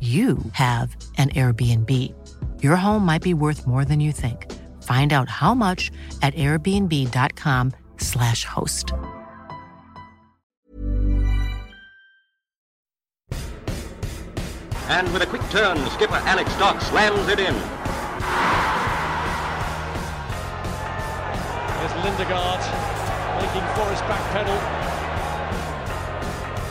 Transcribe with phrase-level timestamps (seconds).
[0.00, 2.14] you have an Airbnb.
[2.62, 4.46] Your home might be worth more than you think.
[4.84, 5.90] Find out how much
[6.22, 8.92] at airbnb.com/slash host.
[14.88, 17.54] And with a quick turn, skipper Alex Dock slams it in.
[21.76, 22.60] There's Lindegaard
[23.42, 24.97] making Forrest back pedal.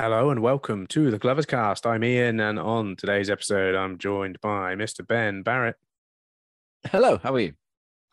[0.00, 1.84] Hello and welcome to the Glovers Cast.
[1.84, 5.06] I'm Ian, and on today's episode, I'm joined by Mr.
[5.06, 5.76] Ben Barrett.
[6.90, 7.52] Hello, how are you?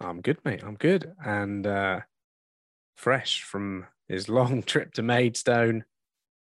[0.01, 0.65] I'm good, mate.
[0.65, 2.01] I'm good, and uh,
[2.97, 5.85] fresh from his long trip to Maidstone.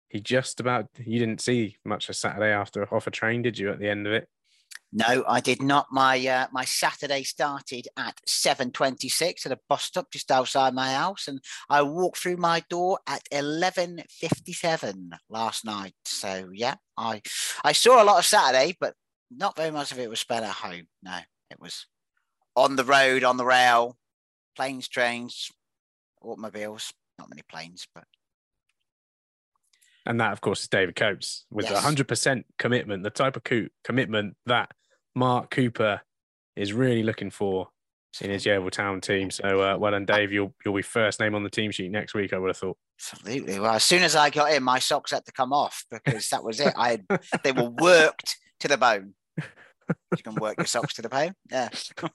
[0.09, 3.69] He just about you didn't see much of Saturday after off a train, did you?
[3.69, 4.27] At the end of it,
[4.97, 5.87] No, I did not.
[5.91, 10.73] My uh, my Saturday started at seven twenty six at a bus stop just outside
[10.73, 15.95] my house, and I walked through my door at eleven fifty seven last night.
[16.05, 17.21] So yeah, I
[17.65, 18.93] I saw a lot of Saturday, but
[19.29, 20.87] not very much of it was spent at home.
[21.03, 21.17] No,
[21.51, 21.87] it was
[22.55, 23.97] on the road, on the rail,
[24.55, 25.51] planes, trains,
[26.21, 26.93] automobiles.
[27.19, 28.05] Not many planes, but
[30.05, 31.79] and that, of course, is David Coates with Yes.
[31.79, 34.71] a hundred percent commitment, the type of co- commitment that
[35.15, 36.01] Mark Cooper
[36.55, 37.69] is really looking for
[38.21, 39.29] in his Yeovil Town team.
[39.29, 40.31] So, uh, well done, Dave.
[40.31, 42.33] You'll you'll be first name on the team sheet next week.
[42.33, 42.77] I would have thought.
[42.99, 43.59] Absolutely.
[43.59, 46.43] Well, as soon as I got in, my socks had to come off because that
[46.43, 46.73] was it.
[46.77, 46.99] I
[47.43, 49.13] they were worked to the bone.
[50.15, 51.33] You can work your socks to the bone.
[51.51, 51.69] Yeah.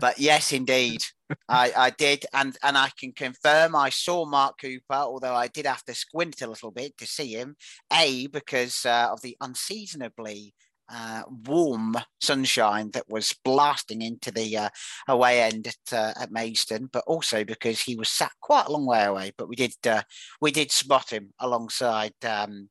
[0.00, 1.02] but yes, indeed,
[1.48, 5.66] I, I did, and and I can confirm I saw Mark Cooper, although I did
[5.66, 7.56] have to squint a little bit to see him.
[7.92, 10.54] A because uh, of the unseasonably
[10.90, 14.68] uh, warm sunshine that was blasting into the uh,
[15.08, 18.86] away end at uh, at Maidstone, but also because he was sat quite a long
[18.86, 19.32] way away.
[19.36, 20.02] But we did uh,
[20.40, 22.68] we did spot him alongside um,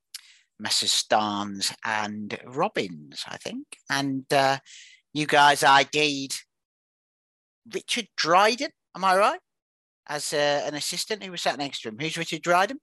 [0.59, 4.57] Messrs Starnes and Robbins, I think, and uh,
[5.13, 6.35] you guys ID'd
[7.73, 8.69] Richard Dryden.
[8.95, 9.39] Am I right?
[10.07, 11.97] As uh, an assistant who was sat next to him.
[11.99, 12.79] Who's Richard Dryden?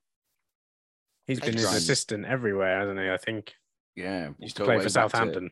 [1.27, 1.79] He's been his Dryden.
[1.79, 3.09] assistant everywhere, hasn't he?
[3.09, 3.55] I think
[3.97, 5.51] Yeah, he used to play for back to- Southampton.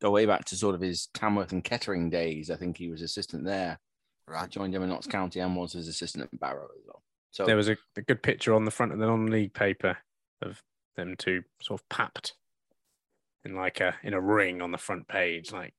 [0.00, 2.50] go way back to sort of his Tamworth and Kettering days.
[2.50, 3.78] I think he was assistant there.
[4.28, 4.50] I Right.
[4.50, 7.02] joined him in Notts County and was his assistant at Barrow as well.
[7.30, 9.98] So There was a, a good picture on the front of the non-league paper
[10.42, 10.62] of
[10.96, 12.34] them two sort of papped
[13.44, 15.52] in like a in a ring on the front page.
[15.52, 15.74] Like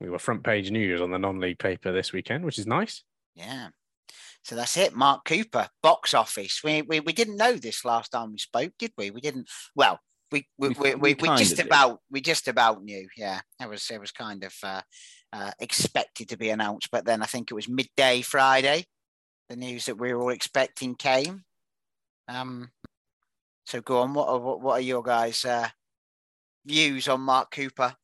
[0.00, 3.02] we were front page news on the non-league paper this weekend, which is nice.
[3.34, 3.68] Yeah.
[4.42, 4.94] So that's it.
[4.94, 6.62] Mark Cooper, box office.
[6.64, 9.10] We, we we didn't know this last time we spoke, did we?
[9.10, 9.48] We didn't.
[9.74, 10.00] Well,
[10.32, 11.66] we we We- we, we just did.
[11.66, 13.08] about we just about knew.
[13.16, 14.82] Yeah, it was it was kind of uh,
[15.32, 18.84] uh, expected to be announced, but then I think it was midday Friday.
[19.48, 21.44] The news that we were all expecting came.
[22.28, 22.70] Um.
[23.66, 24.14] So go on.
[24.14, 25.68] What are, what, what are your guys' uh,
[26.66, 27.94] views on Mark Cooper?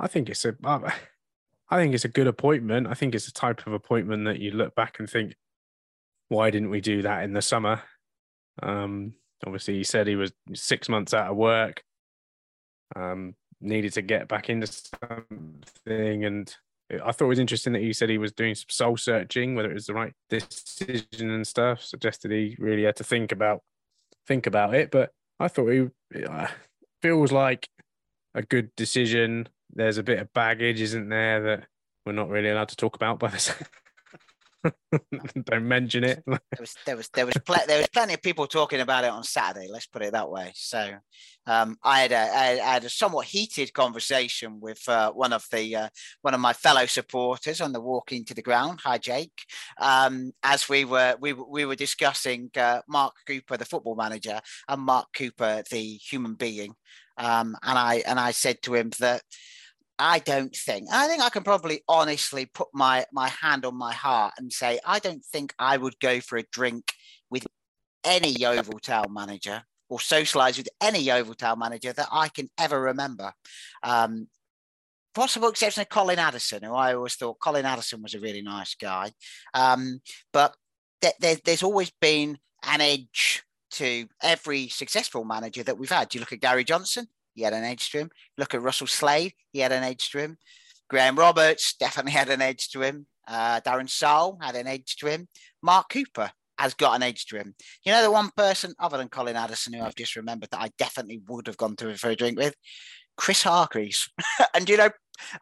[0.00, 2.88] I think it's a, I think it's a good appointment.
[2.88, 5.36] I think it's a type of appointment that you look back and think,
[6.28, 7.82] why didn't we do that in the summer?
[8.60, 9.14] Um,
[9.46, 11.82] obviously, he said he was six months out of work,
[12.96, 16.54] um, needed to get back into something, and
[16.90, 19.70] I thought it was interesting that he said he was doing some soul searching, whether
[19.70, 21.82] it was the right decision and stuff.
[21.82, 23.62] Suggested he really had to think about
[24.26, 25.10] think about it, but
[25.40, 25.88] I thought he
[26.24, 26.48] uh,
[27.02, 27.68] feels like
[28.34, 29.48] a good decision.
[29.72, 31.66] There's a bit of baggage, isn't there, that
[32.04, 33.38] we're not really allowed to talk about by the
[35.44, 36.22] Don't mention it.
[36.26, 39.10] there was there was there was pl- there was plenty of people talking about it
[39.10, 39.68] on Saturday.
[39.70, 40.52] Let's put it that way.
[40.54, 40.94] So
[41.46, 45.76] um, I had a I had a somewhat heated conversation with uh, one of the
[45.76, 45.88] uh,
[46.22, 48.80] one of my fellow supporters on the walk into the ground.
[48.84, 49.44] Hi, Jake.
[49.80, 54.82] Um, as we were we we were discussing uh, Mark Cooper, the football manager, and
[54.82, 56.74] Mark Cooper, the human being.
[57.16, 59.22] Um, and I and I said to him that
[59.98, 60.88] I don't think.
[60.92, 64.80] I think I can probably honestly put my my hand on my heart and say
[64.84, 66.92] I don't think I would go for a drink
[67.30, 67.46] with
[68.04, 72.80] any Yeovil Town manager or socialise with any Yeovil Town manager that I can ever
[72.80, 73.32] remember.
[73.82, 74.28] Um,
[75.14, 78.74] possible exception of Colin Addison, who I always thought Colin Addison was a really nice
[78.74, 79.12] guy.
[79.54, 80.00] Um,
[80.32, 80.56] but
[81.00, 86.14] th- th- there's always been an edge to every successful manager that we've had.
[86.14, 88.10] You look at Gary Johnson, he had an edge to him.
[88.38, 90.38] Look at Russell Slade, he had an edge to him.
[90.88, 93.06] Graham Roberts definitely had an edge to him.
[93.26, 95.28] Uh, Darren Sarll had an edge to him.
[95.62, 97.54] Mark Cooper has got an edge to him.
[97.84, 100.70] You know, the one person other than Colin Addison who I've just remembered that I
[100.78, 102.54] definitely would have gone to for a drink with,
[103.16, 104.10] Chris Hargreaves.
[104.54, 104.90] and you know,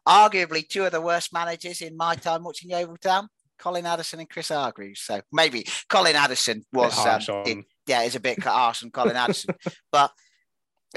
[0.07, 3.29] arguably two of the worst managers in my time watching Yeovil Town,
[3.59, 5.01] Colin Addison and Chris Hargreaves.
[5.01, 9.55] So maybe Colin Addison was, um, did, yeah, is a bit harsh on Colin Addison,
[9.93, 10.13] but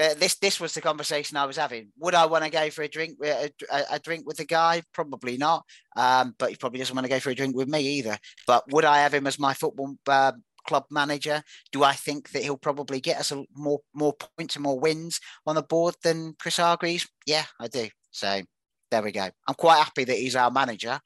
[0.00, 1.88] uh, this this was the conversation I was having.
[1.98, 4.82] Would I want to go for a drink a, a, a drink with the guy?
[4.92, 5.64] Probably not.
[5.96, 8.18] Um, but he probably doesn't want to go for a drink with me either.
[8.46, 10.32] But would I have him as my football uh,
[10.66, 11.42] club manager?
[11.72, 15.20] Do I think that he'll probably get us a, more more points and more wins
[15.46, 17.08] on the board than Chris Hargreaves?
[17.26, 17.88] Yeah, I do.
[18.10, 18.42] So
[18.90, 19.28] there we go.
[19.48, 21.00] I'm quite happy that he's our manager.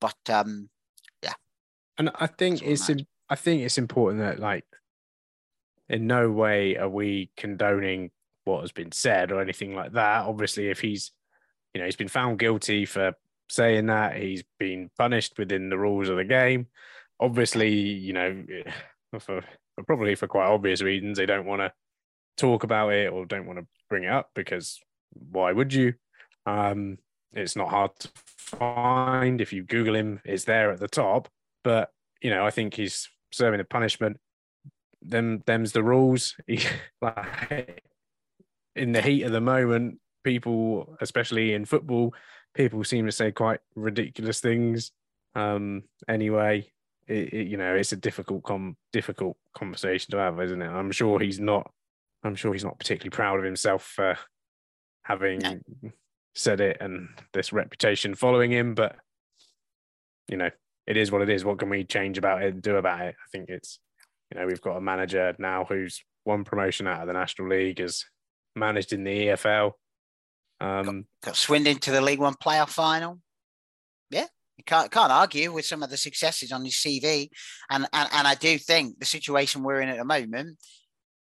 [0.00, 0.68] But um,
[1.22, 1.34] yeah.
[1.98, 2.90] And I think it's
[3.28, 4.64] I think it's important that like
[5.88, 8.10] in no way are we condoning
[8.44, 10.26] what has been said or anything like that.
[10.26, 11.12] Obviously, if he's,
[11.72, 13.14] you know, he's been found guilty for
[13.48, 16.66] saying that, he's been punished within the rules of the game.
[17.20, 18.44] Obviously, you know,
[19.18, 19.42] for,
[19.74, 21.72] for probably for quite obvious reasons, they don't want to
[22.36, 24.80] talk about it or don't want to bring it up because
[25.30, 25.94] why would you?
[26.46, 26.98] Um,
[27.32, 29.40] it's not hard to find.
[29.40, 31.28] If you Google him, it's there at the top.
[31.62, 34.18] But you know, I think he's serving a punishment.
[35.02, 36.36] Them, them's the rules.
[37.02, 37.84] Like,
[38.76, 42.14] in the heat of the moment, people, especially in football,
[42.54, 44.92] people seem to say quite ridiculous things.
[45.34, 46.70] Um, anyway,
[47.06, 50.68] it, it, you know, it's a difficult com difficult conversation to have, isn't it?
[50.68, 51.70] I'm sure he's not.
[52.22, 54.16] I'm sure he's not particularly proud of himself for
[55.02, 55.60] having no.
[56.34, 58.74] said it and this reputation following him.
[58.74, 58.96] But
[60.28, 60.50] you know,
[60.86, 61.44] it is what it is.
[61.44, 63.14] What can we change about it and do about it?
[63.14, 63.78] I think it's,
[64.30, 67.78] you know, we've got a manager now who's one promotion out of the National League,
[67.78, 68.04] has
[68.54, 69.72] managed in the EFL.
[70.60, 70.84] Um,
[71.20, 73.20] got, got Swindon to the League One playoff final.
[74.10, 77.28] Yeah, you can't can't argue with some of the successes on his CV,
[77.70, 80.58] and and and I do think the situation we're in at the moment,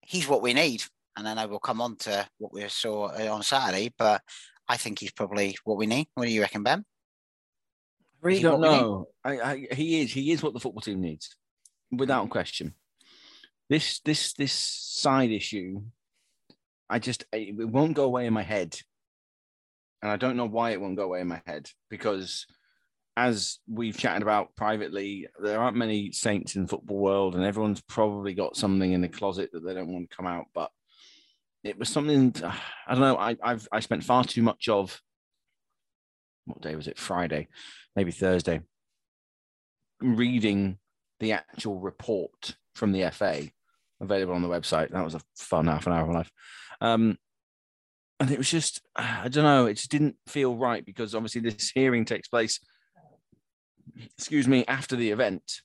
[0.00, 0.84] he's what we need.
[1.16, 4.20] And then I will come on to what we saw uh, on Saturday, but
[4.68, 6.08] I think he's probably what we need.
[6.14, 6.84] What do you reckon, Ben?
[8.22, 9.08] I really don't know.
[9.24, 10.12] I, I, he is.
[10.12, 11.34] He is what the football team needs,
[11.90, 12.74] without question.
[13.68, 15.80] This this this side issue
[16.88, 18.78] I just it won't go away in my head,
[20.02, 22.46] and I don't know why it won't go away in my head because,
[23.16, 27.82] as we've chatted about privately, there aren't many saints in the football world, and everyone's
[27.82, 30.46] probably got something in the closet that they don't want to come out.
[30.54, 30.70] But
[31.64, 33.16] it was something I don't know.
[33.16, 35.00] I I've I spent far too much of
[36.44, 36.98] what day was it?
[36.98, 37.48] Friday,
[37.96, 38.60] maybe Thursday.
[40.00, 40.78] Reading
[41.18, 43.48] the actual report from the FA
[44.00, 44.90] available on the website.
[44.90, 46.30] That was a fun half an hour of my life.
[46.80, 47.18] Um,
[48.18, 51.70] and it was just, I don't know, it just didn't feel right because obviously this
[51.70, 52.60] hearing takes place,
[54.16, 55.60] excuse me, after the event.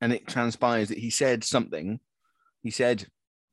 [0.00, 2.00] And it transpires that he said something.
[2.62, 3.06] He said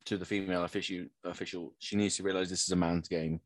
[0.06, 3.40] to the female official, official, she needs to realize this is a man's game.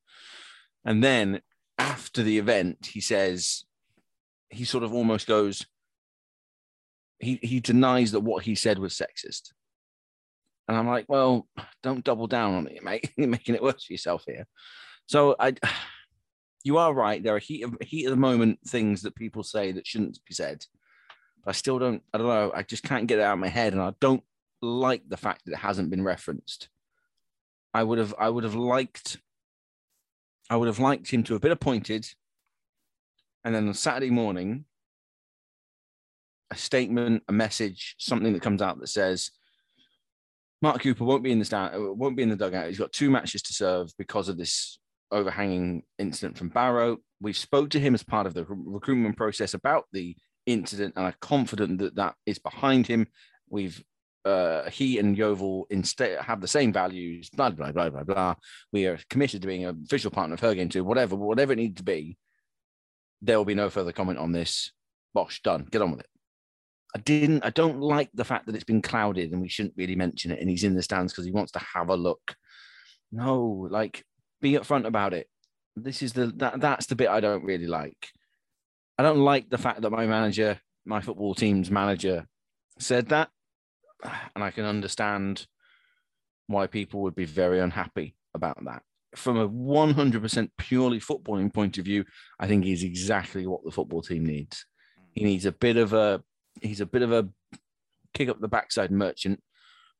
[0.84, 1.40] And then
[1.78, 3.64] after the event, he says,
[4.50, 5.66] he sort of almost goes,
[7.20, 9.52] he he denies that what he said was sexist.
[10.66, 11.48] And I'm like, well,
[11.82, 13.10] don't double down on it, mate.
[13.16, 14.46] You're making it worse for yourself here.
[15.06, 15.54] So I,
[16.64, 17.22] you are right.
[17.22, 20.34] There are heat of heat of the moment things that people say that shouldn't be
[20.34, 20.64] said.
[21.44, 22.02] But I still don't.
[22.12, 22.52] I don't know.
[22.54, 24.22] I just can't get it out of my head, and I don't
[24.62, 26.68] like the fact that it hasn't been referenced.
[27.74, 28.14] I would have.
[28.18, 29.18] I would have liked.
[30.48, 32.06] I would have liked him to have been appointed,
[33.44, 34.64] and then on Saturday morning,
[36.50, 39.30] a statement, a message, something that comes out that says,
[40.62, 42.68] Mark Cooper won't be in the stand, won't be in the dugout.
[42.68, 44.78] He's got two matches to serve because of this
[45.10, 46.98] overhanging incident from Barrow.
[47.20, 50.16] We've spoke to him as part of the recruitment process about the
[50.46, 53.06] incident, and I'm confident that that is behind him.
[53.48, 53.82] We've
[54.24, 57.30] uh, he and Yeovil instead have the same values.
[57.30, 58.34] Blah blah blah blah blah.
[58.72, 60.84] We are committed to being a visual partner of her game too.
[60.84, 62.18] Whatever, whatever it needs to be.
[63.22, 64.72] There will be no further comment on this.
[65.12, 65.66] Bosh, done.
[65.70, 66.09] Get on with it.
[66.94, 67.44] I didn't.
[67.44, 70.40] I don't like the fact that it's been clouded and we shouldn't really mention it.
[70.40, 72.34] And he's in the stands because he wants to have a look.
[73.12, 74.04] No, like
[74.40, 75.28] be upfront about it.
[75.76, 78.08] This is the that that's the bit I don't really like.
[78.98, 82.26] I don't like the fact that my manager, my football team's manager,
[82.78, 83.30] said that,
[84.34, 85.46] and I can understand
[86.48, 88.82] why people would be very unhappy about that.
[89.16, 92.04] From a 100% purely footballing point of view,
[92.38, 94.66] I think he's exactly what the football team needs.
[95.12, 96.22] He needs a bit of a
[96.60, 97.28] he's a bit of a
[98.14, 99.42] kick up the backside merchant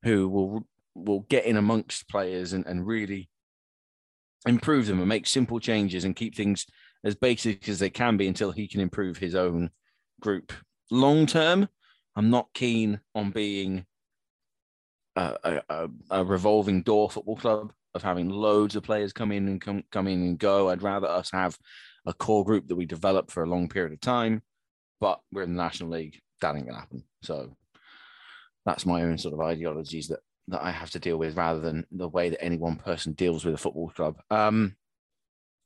[0.03, 3.29] who will will get in amongst players and, and really
[4.47, 6.67] improve them and make simple changes and keep things
[7.05, 9.71] as basic as they can be until he can improve his own
[10.21, 10.53] group.
[10.91, 11.69] Long term,
[12.17, 13.87] I'm not keen on being
[15.17, 19.61] a, a, a, revolving door football club of having loads of players come in and
[19.61, 20.71] come, come in and go.
[20.71, 21.59] I'd rather us have
[22.07, 24.43] a core group that we develop for a long period of time.
[25.01, 27.05] But we're in the National League that ain't gonna happen.
[27.23, 27.57] So
[28.65, 31.87] that's my own sort of ideologies that that I have to deal with rather than
[31.93, 34.17] the way that any one person deals with a football club.
[34.31, 34.77] Um,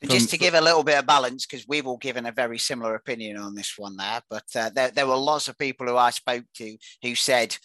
[0.03, 2.95] just to give a little bit of balance, because we've all given a very similar
[2.95, 6.11] opinion on this one there, but uh, there, there were lots of people who I
[6.11, 7.57] spoke to who said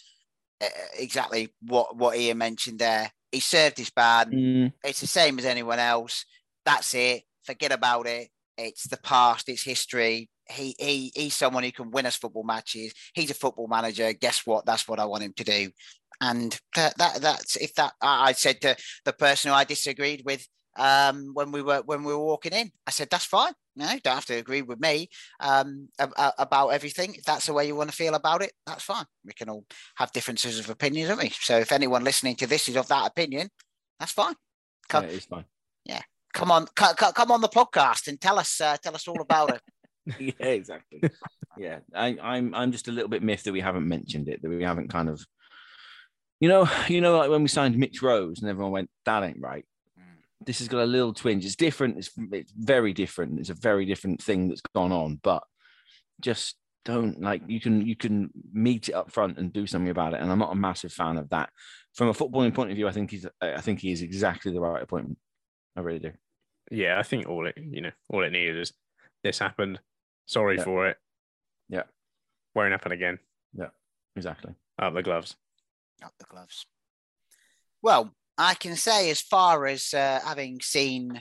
[0.62, 3.10] uh, exactly what, what Ian mentioned there.
[3.30, 4.30] He served his ban.
[4.30, 4.72] Mm.
[4.84, 6.24] It's the same as anyone else.
[6.64, 7.22] That's it.
[7.44, 8.28] Forget about it.
[8.56, 9.48] It's the past.
[9.48, 12.92] It's history he he he's someone who can win us football matches.
[13.14, 14.12] He's a football manager.
[14.12, 14.66] Guess what?
[14.66, 15.70] That's what I want him to do.
[16.20, 20.46] And that, that that's if that I said to the person who I disagreed with
[20.76, 23.52] um, when we were when we were walking in, I said that's fine.
[23.76, 27.14] No, don't have to agree with me um, about everything.
[27.14, 29.06] If that's the way you want to feel about it, that's fine.
[29.24, 29.64] We can all
[29.96, 31.30] have differences of opinions, don't we?
[31.30, 33.48] So if anyone listening to this is of that opinion,
[33.98, 34.34] that's fine.
[34.88, 35.44] Come, yeah, it's fine.
[35.86, 36.02] Yeah,
[36.34, 39.62] come on, come on the podcast and tell us uh, tell us all about it.
[40.18, 41.02] yeah, exactly.
[41.58, 44.48] yeah, I, I'm I'm just a little bit miffed that we haven't mentioned it, that
[44.48, 45.24] we haven't kind of,
[46.40, 49.40] you know, you know, like when we signed Mitch Rose and everyone went, that ain't
[49.40, 49.64] right.
[49.98, 50.22] Mm.
[50.44, 51.44] This has got a little twinge.
[51.44, 51.98] It's different.
[51.98, 53.38] It's it's very different.
[53.38, 55.42] It's a very different thing that's gone on, but
[56.20, 60.14] just don't like you can you can meet it up front and do something about
[60.14, 60.20] it.
[60.20, 61.50] And I'm not a massive fan of that.
[61.94, 64.60] From a footballing point of view, I think he's I think he is exactly the
[64.60, 65.18] right appointment.
[65.76, 66.12] I really do.
[66.70, 68.72] Yeah, I think all it you know all it needed is
[69.22, 69.78] this happened
[70.30, 70.62] Sorry yeah.
[70.62, 70.96] for it.
[71.68, 71.82] Yeah.
[72.54, 73.18] Won't happen again.
[73.52, 73.70] Yeah,
[74.14, 74.54] exactly.
[74.80, 75.34] Out the gloves.
[76.04, 76.66] Out the gloves.
[77.82, 81.20] Well, I can say as far as uh, having seen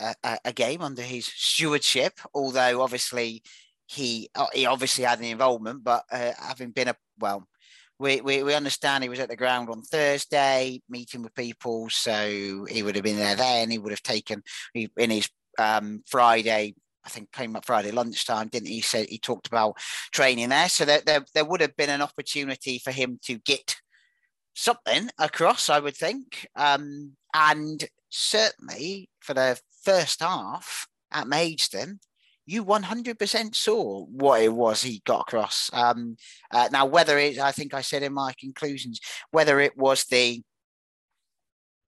[0.00, 3.42] a, a, game under his stewardship, although obviously
[3.86, 7.46] he uh, he obviously had the involvement, but uh, having been a well,
[7.98, 12.66] we, we, we understand he was at the ground on Thursday meeting with people, so
[12.68, 13.70] he would have been there then.
[13.70, 14.42] He would have taken
[14.74, 16.74] in his um, Friday
[17.06, 18.80] I think came up Friday lunchtime, didn't he?
[18.80, 19.78] Said he talked about
[20.12, 23.76] training there, so there, there there would have been an opportunity for him to get
[24.54, 32.00] something across, I would think, um, and certainly for the first half at Maidstone,
[32.46, 35.68] you 100% saw what it was he got across.
[35.72, 36.16] Um,
[36.50, 40.42] uh, now, whether it, I think I said in my conclusions, whether it was the,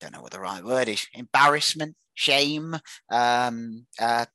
[0.01, 2.77] don't know what the right word is, embarrassment, shame,
[3.11, 4.27] um, uh,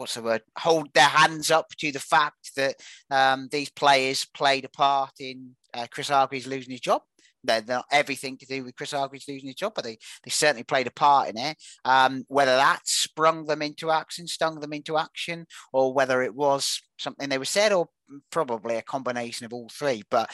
[0.00, 2.74] what's the word hold their hands up to the fact that
[3.10, 7.02] um, these players played a part in uh, Chris Hargreaves losing his job.
[7.44, 10.62] They're not everything to do with Chris Hargreaves losing his job, but they, they certainly
[10.62, 11.56] played a part in it.
[11.84, 16.80] Um, whether that sprung them into action, stung them into action, or whether it was
[16.98, 17.88] something they were said, or
[18.30, 20.02] probably a combination of all three.
[20.10, 20.30] But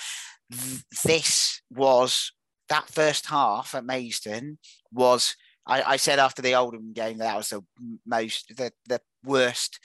[0.53, 2.33] th- this was
[2.69, 4.59] that first half at Maidstone
[4.93, 5.35] was
[5.67, 7.63] I, I, said after the Oldham game that, that was the
[8.07, 9.79] most the, the worst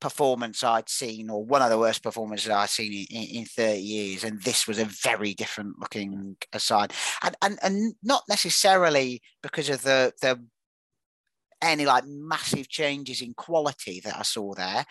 [0.00, 3.80] performance I'd seen, or one of the worst performances I'd seen in, in, in 30
[3.80, 4.24] years.
[4.24, 6.92] And this was a very different looking side.
[7.22, 10.38] And, and, and not necessarily because of the, the
[11.62, 14.84] any like massive changes in quality that I saw there,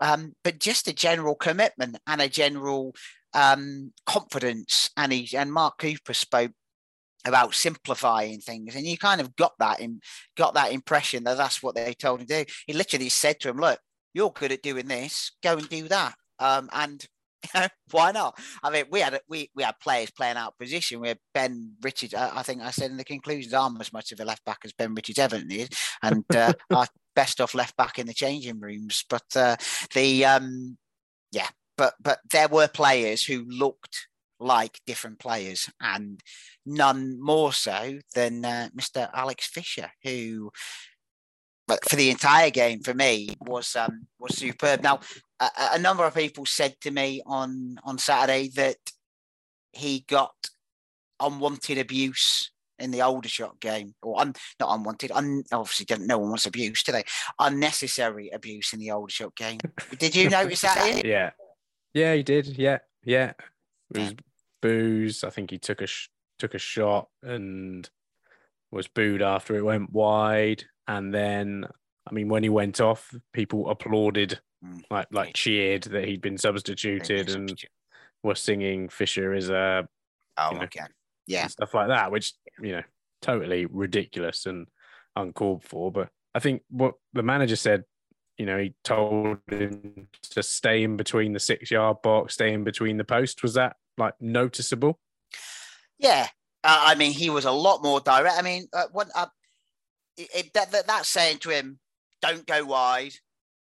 [0.00, 2.94] um, but just a general commitment and a general
[3.34, 4.90] um, confidence.
[4.96, 6.52] And he and Mark Cooper spoke
[7.24, 10.00] about simplifying things, and you kind of got that in
[10.36, 12.52] got that impression that that's what they told him to do.
[12.66, 13.80] He literally said to him, "Look,
[14.12, 15.32] you're good at doing this.
[15.42, 17.04] Go and do that." Um, and
[17.90, 18.38] why not?
[18.62, 21.00] I mean, we had we we had players playing out position.
[21.00, 22.14] We had Ben Richards.
[22.14, 24.58] I, I think I said in the conclusions, I'm as much of a left back
[24.64, 25.68] as Ben Richards ever is,
[26.02, 29.04] and uh, our best off left back in the changing rooms.
[29.08, 29.56] But uh,
[29.94, 30.76] the um,
[31.32, 34.08] yeah, but but there were players who looked
[34.44, 36.20] like different players, and
[36.66, 39.10] none more so than uh, Mr.
[39.12, 40.50] Alex Fisher, who
[41.66, 44.82] but for the entire game for me was um, was superb.
[44.82, 45.00] Now,
[45.40, 48.76] a, a, number of people said to me on on Saturday that
[49.72, 50.34] he got
[51.20, 55.10] unwanted abuse in the Aldershot game, or un, not unwanted.
[55.12, 57.04] Un, obviously, didn't no one wants abuse today.
[57.38, 59.58] Unnecessary abuse in the Aldershot game.
[59.98, 60.86] Did you notice that?
[60.86, 61.06] Ian?
[61.06, 61.30] Yeah,
[61.94, 62.58] yeah, he did.
[62.58, 63.32] Yeah, yeah.
[63.94, 64.14] It was
[64.64, 65.22] booze.
[65.22, 67.88] I think he took a sh- took a shot and
[68.72, 70.64] was booed after it went wide.
[70.88, 71.66] And then,
[72.08, 74.82] I mean, when he went off, people applauded, mm.
[74.90, 77.52] like like cheered that he'd been substituted and
[78.22, 79.86] were singing Fisher is a
[80.38, 80.86] oh you know, okay
[81.26, 82.82] yeah stuff like that, which you know
[83.20, 84.66] totally ridiculous and
[85.14, 85.92] uncalled for.
[85.92, 87.84] But I think what the manager said,
[88.38, 92.64] you know, he told him to stay in between the six yard box, stay in
[92.64, 93.42] between the post.
[93.42, 94.98] Was that like noticeable?
[95.98, 96.28] Yeah,
[96.62, 98.38] uh, I mean, he was a lot more direct.
[98.38, 99.26] I mean, uh, uh,
[100.16, 101.78] it, that, that, that's saying to him,
[102.20, 103.12] don't go wide,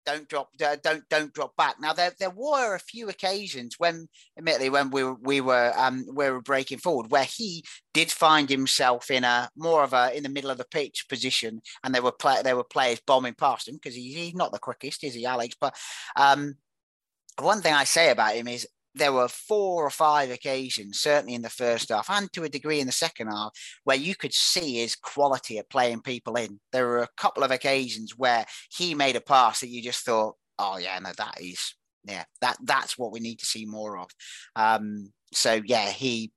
[0.05, 1.75] don't drop, don't don't drop back.
[1.81, 6.05] Now there there were a few occasions when, admittedly, when we were we were um
[6.13, 7.63] we were breaking forward, where he
[7.93, 11.61] did find himself in a more of a in the middle of the pitch position,
[11.83, 14.59] and there were play, there were players bombing past him because he, he's not the
[14.59, 15.55] quickest, is he, Alex?
[15.59, 15.75] But
[16.15, 16.55] um,
[17.39, 21.41] one thing I say about him is there were four or five occasions, certainly in
[21.41, 23.51] the first half and to a degree in the second half,
[23.83, 26.59] where you could see his quality at playing people in.
[26.71, 30.35] There were a couple of occasions where he made a pass that you just thought,
[30.57, 31.75] oh yeah, no, that is
[32.07, 34.09] yeah, that that's what we need to see more of.
[34.55, 36.31] Um, so yeah, he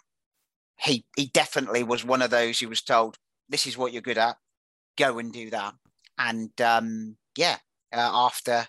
[0.80, 3.16] he he definitely was one of those who was told,
[3.48, 4.36] this is what you're good at,
[4.96, 5.74] go and do that.
[6.18, 7.56] And um, yeah,
[7.92, 8.66] uh, after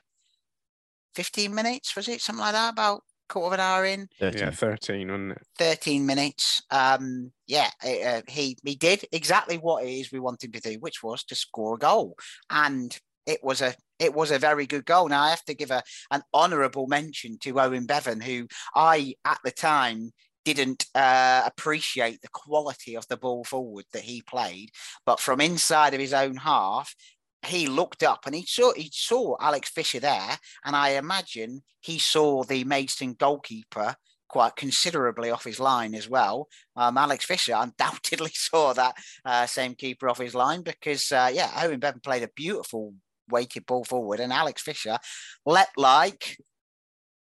[1.16, 4.10] 15 minutes was it something like that about quarter of an hour in.
[4.20, 4.42] 13.
[4.42, 5.42] Yeah, 13, wasn't it?
[5.58, 6.62] 13 minutes.
[6.72, 11.02] Um, yeah, uh, he he did exactly what it is we wanted to do, which
[11.02, 12.16] was to score a goal.
[12.50, 15.08] And it was a it was a very good goal.
[15.08, 19.40] Now I have to give a an honourable mention to Owen Bevan, who I at
[19.44, 20.12] the time
[20.46, 24.72] didn't uh, appreciate the quality of the ball forward that he played,
[25.06, 26.96] but from inside of his own half,
[27.46, 32.00] he looked up and he saw he saw Alex Fisher there, and I imagine he
[32.00, 33.96] saw the Maidstone goalkeeper
[34.28, 36.48] quite considerably off his line as well.
[36.76, 41.52] Um, Alex Fisher undoubtedly saw that uh, same keeper off his line because uh, yeah,
[41.62, 42.94] Owen Bevan played a beautiful
[43.30, 44.98] weighted ball forward, and Alex Fisher
[45.46, 46.38] let like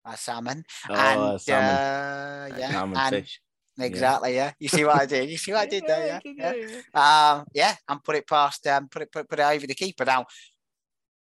[0.06, 1.70] a salmon oh, and salmon.
[1.70, 3.40] Uh, yeah, salmon and, fish.
[3.80, 4.36] Exactly.
[4.36, 4.52] Yeah.
[4.60, 5.30] You see what I did?
[5.30, 6.22] You see what I did there?
[6.24, 6.54] Yeah.
[6.54, 7.34] Yeah.
[7.34, 7.76] Um, yeah.
[7.88, 8.66] And put it past.
[8.68, 10.06] Um, put it put, put it over the keeper.
[10.06, 10.26] Now,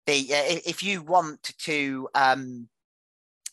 [0.07, 2.69] the uh, if you want to um,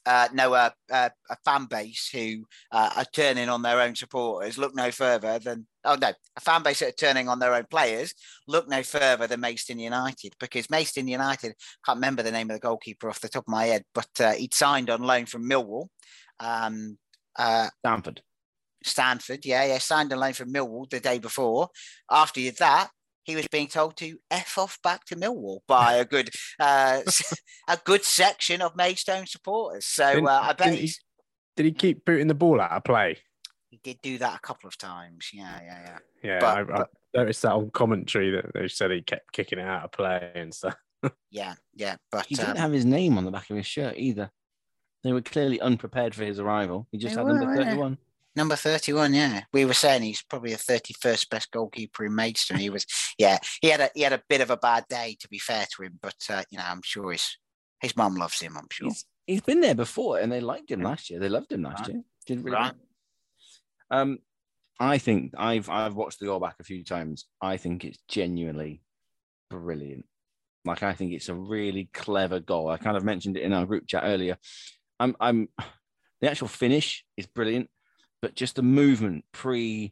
[0.06, 4.58] uh, know a, a, a fan base who uh, are turning on their own supporters,
[4.58, 7.66] look no further than oh no, a fan base that are turning on their own
[7.70, 8.14] players,
[8.48, 12.68] look no further than Maidstone United because Maidstone United can't remember the name of the
[12.68, 15.88] goalkeeper off the top of my head, but uh, he'd signed on loan from Millwall.
[16.40, 16.98] Um,
[17.36, 18.22] uh, Stanford.
[18.86, 21.70] Stanford, yeah, yeah, signed a loan from Millwall the day before.
[22.10, 22.90] After that,
[23.24, 27.02] he was being told to f off back to Millwall by a good, uh,
[27.70, 29.86] a good section of Maidstone supporters.
[29.86, 30.92] So uh, I bet did he,
[31.56, 33.18] did he keep booting the ball out of play?
[33.70, 35.30] He did do that a couple of times.
[35.34, 35.98] Yeah, yeah, yeah.
[36.24, 39.60] Yeah, but, I, but, I noticed that on commentary that they said he kept kicking
[39.60, 40.76] it out of play and stuff.
[41.32, 43.96] yeah, yeah, but he didn't um, have his name on the back of his shirt
[43.98, 44.32] either.
[45.04, 46.88] They were clearly unprepared for his arrival.
[46.92, 47.98] He just had were, number thirty-one.
[48.36, 49.42] Number 31, yeah.
[49.54, 52.60] We were saying he's probably the 31st best goalkeeper in Maidstone.
[52.60, 52.86] He was,
[53.18, 55.66] yeah, he had a he had a bit of a bad day, to be fair
[55.76, 57.38] to him, but, uh, you know, I'm sure his
[57.82, 58.88] his mum loves him, I'm sure.
[58.88, 61.20] He's, he's been there before and they liked him last year.
[61.20, 61.90] They loved him last right.
[61.96, 62.04] year.
[62.26, 62.58] Didn't really.
[62.58, 62.74] Right.
[63.92, 64.20] Um,
[64.80, 67.26] I think I've I've watched the goal back a few times.
[67.42, 68.82] I think it's genuinely
[69.50, 70.06] brilliant.
[70.66, 72.70] Like I think it's a really clever goal.
[72.70, 74.38] I kind of mentioned it in our group chat earlier.
[75.00, 75.50] I'm I'm
[76.22, 77.70] the actual finish is brilliant,
[78.24, 79.92] but just the movement pre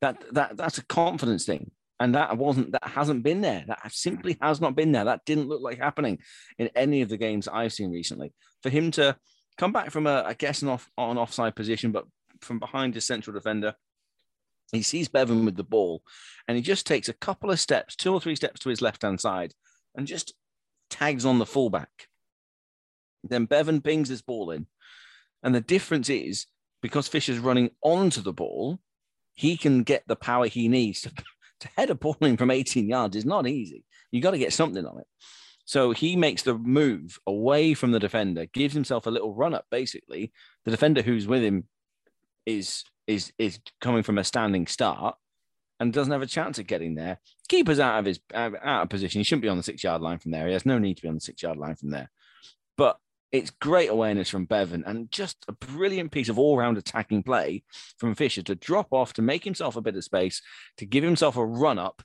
[0.00, 1.72] that that that's a confidence thing.
[1.98, 3.64] And that wasn't that hasn't been there.
[3.66, 5.06] That simply has not been there.
[5.06, 6.20] That didn't look like happening
[6.58, 8.32] in any of the games I've seen recently.
[8.62, 9.16] For him to
[9.58, 12.04] come back from a, I guess, an off on offside position, but
[12.40, 13.74] from behind his central defender,
[14.70, 16.02] he sees Bevan with the ball,
[16.46, 19.02] and he just takes a couple of steps, two or three steps to his left
[19.02, 19.54] hand side,
[19.96, 20.34] and just
[20.88, 22.06] tags on the fullback.
[23.24, 24.66] Then Bevan pings his ball in,
[25.42, 26.46] and the difference is
[26.86, 28.78] because Fisher's running onto the ball,
[29.34, 31.10] he can get the power he needs to,
[31.60, 33.82] to head a ball in from 18 yards is not easy.
[34.12, 35.06] You got to get something on it.
[35.64, 39.66] So he makes the move away from the defender, gives himself a little run up.
[39.68, 40.32] Basically,
[40.64, 41.64] the defender who's with him
[42.46, 45.16] is is is coming from a standing start
[45.80, 47.18] and doesn't have a chance of getting there.
[47.48, 49.18] Keeper's out of his out of position.
[49.18, 50.46] He shouldn't be on the six yard line from there.
[50.46, 52.10] He has no need to be on the six yard line from there.
[53.32, 57.64] It's great awareness from Bevan and just a brilliant piece of all round attacking play
[57.98, 60.40] from Fisher to drop off, to make himself a bit of space,
[60.78, 62.02] to give himself a run up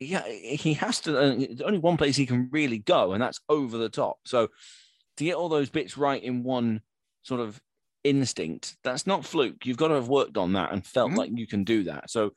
[0.00, 1.18] yeah, he has to.
[1.18, 4.18] Uh, only one place he can really go, and that's over the top.
[4.24, 4.48] So
[5.16, 6.82] to get all those bits right in one
[7.22, 7.60] sort of
[8.04, 9.66] instinct, that's not fluke.
[9.66, 11.18] You've got to have worked on that and felt mm-hmm.
[11.18, 12.10] like you can do that.
[12.10, 12.32] So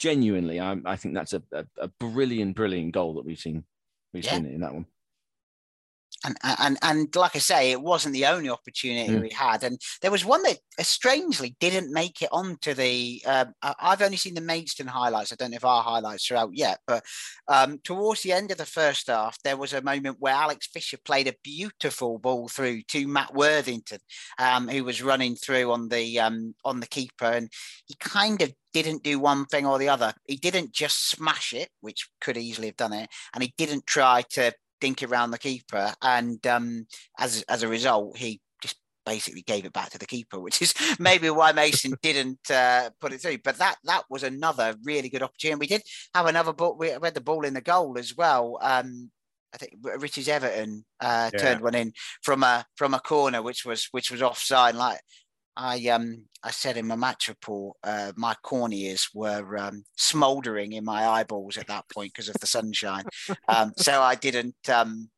[0.00, 3.64] genuinely, I, I think that's a, a, a, brilliant, brilliant goal that we've seen.
[4.12, 4.32] We've yeah.
[4.32, 4.86] seen it in that one
[6.24, 9.22] and and and like I say, it wasn't the only opportunity mm.
[9.22, 13.22] we had, and there was one that uh, strangely didn't make it onto the.
[13.26, 15.32] Uh, I've only seen the Maidstone highlights.
[15.32, 17.04] I don't know if our highlights are out yet, but
[17.48, 20.98] um, towards the end of the first half, there was a moment where Alex Fisher
[21.04, 24.00] played a beautiful ball through to Matt Worthington,
[24.38, 27.50] um, who was running through on the um, on the keeper, and
[27.86, 30.12] he kind of didn't do one thing or the other.
[30.26, 34.22] He didn't just smash it, which could easily have done it, and he didn't try
[34.30, 36.86] to dink around the keeper, and um,
[37.18, 40.74] as as a result, he just basically gave it back to the keeper, which is
[40.98, 43.38] maybe why Mason didn't uh, put it through.
[43.44, 45.58] But that that was another really good opportunity.
[45.58, 45.82] We did
[46.14, 46.76] have another ball.
[46.78, 48.58] We had the ball in the goal as well.
[48.60, 49.10] Um,
[49.54, 51.38] I think Richards Everton uh, yeah.
[51.38, 54.74] turned one in from a from a corner, which was which was offside.
[54.74, 55.00] Like
[55.56, 60.84] I um I said in my match report, uh, my corneas were um, smouldering in
[60.84, 63.04] my eyeballs at that point because of the sunshine.
[63.48, 64.56] Um, so I didn't.
[64.68, 65.10] Um,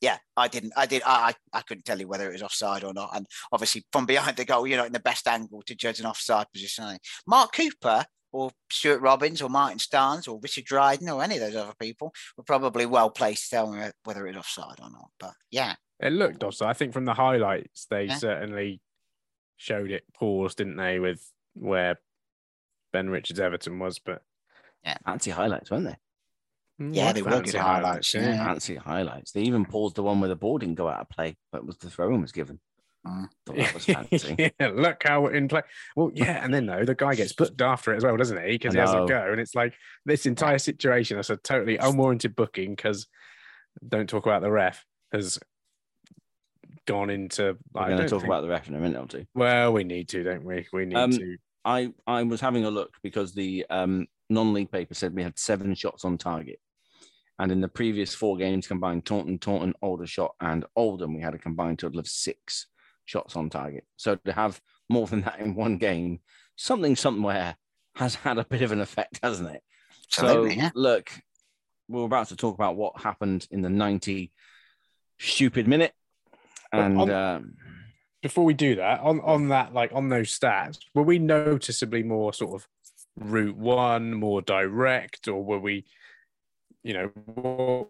[0.00, 0.72] yeah, I didn't.
[0.76, 1.02] I did.
[1.04, 3.10] I I couldn't tell you whether it was offside or not.
[3.14, 6.06] And obviously, from behind the goal, you're not in the best angle to judge an
[6.06, 6.98] offside position.
[7.26, 11.56] Mark Cooper or Stuart Robbins or Martin Starnes or Richard Dryden or any of those
[11.56, 15.10] other people were probably well placed to tell me whether it was offside or not.
[15.18, 16.68] But yeah, it looked offside.
[16.68, 18.16] I think from the highlights, they yeah.
[18.16, 18.80] certainly
[19.60, 22.00] showed it paused, didn't they, with where
[22.94, 24.22] Ben Richards Everton was, but
[24.82, 25.96] yeah, fancy highlights, weren't they?
[26.82, 28.14] Mm, yeah, they were good highlights.
[28.14, 28.42] Yeah.
[28.42, 29.32] Fancy highlights.
[29.32, 31.76] They even paused the one where the ball didn't go out of play, but was
[31.76, 32.58] the throw was given.
[33.06, 33.28] Mm.
[33.46, 34.52] that was fancy.
[34.58, 35.62] yeah, look how in play.
[35.94, 38.52] Well, yeah, and then though the guy gets booked after it as well, doesn't he?
[38.52, 39.74] Because he has a go, and it's like
[40.06, 42.70] this entire situation is a totally unwarranted booking.
[42.70, 43.06] Because
[43.86, 45.38] don't talk about the ref has
[46.90, 47.56] gone into.
[47.72, 48.24] We're going to talk think...
[48.24, 49.26] about the ref in a minute or two.
[49.34, 50.66] Well, we need to, don't we?
[50.72, 51.36] We need um, to.
[51.64, 55.74] I I was having a look because the um, non-league paper said we had seven
[55.74, 56.58] shots on target,
[57.38, 61.38] and in the previous four games combined, Taunton, Taunton, Aldershot, and Oldham, we had a
[61.38, 62.66] combined total of six
[63.04, 63.84] shots on target.
[63.96, 66.20] So to have more than that in one game,
[66.56, 67.56] something somewhere
[67.96, 69.62] has had a bit of an effect, hasn't it?
[70.08, 70.70] So yeah.
[70.74, 71.10] look,
[71.88, 74.32] we're about to talk about what happened in the 90
[75.18, 75.92] stupid minute
[76.72, 77.54] and on, um,
[78.22, 82.32] before we do that, on on that, like on those stats, were we noticeably more
[82.32, 82.68] sort of
[83.16, 85.84] route one, more direct, or were we,
[86.82, 87.88] you know,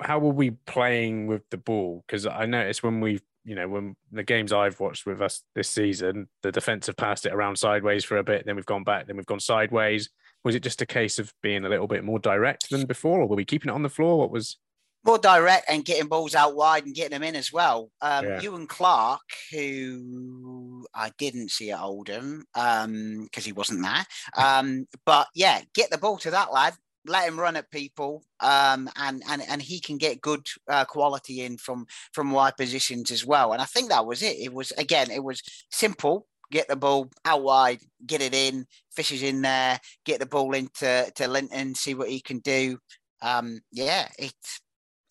[0.00, 2.04] how were we playing with the ball?
[2.06, 5.68] Because I noticed when we, you know, when the games I've watched with us this
[5.68, 9.06] season, the defense have passed it around sideways for a bit, then we've gone back,
[9.06, 10.10] then we've gone sideways.
[10.44, 13.26] Was it just a case of being a little bit more direct than before, or
[13.26, 14.18] were we keeping it on the floor?
[14.18, 14.56] What was?
[15.04, 17.90] More direct and getting balls out wide and getting them in as well.
[18.00, 18.40] Um, yeah.
[18.40, 19.20] Ewan Clark,
[19.52, 24.04] who I didn't see at Oldham because um, he wasn't there.
[24.36, 26.74] Um, but yeah, get the ball to that lad.
[27.06, 31.42] Let him run at people, um, and and and he can get good uh, quality
[31.42, 33.52] in from from wide positions as well.
[33.52, 34.36] And I think that was it.
[34.38, 36.26] It was again, it was simple.
[36.50, 38.66] Get the ball out wide, get it in.
[38.90, 39.80] Fishes in there.
[40.04, 42.78] Get the ball into to Linton, see what he can do.
[43.22, 44.60] Um, yeah, it's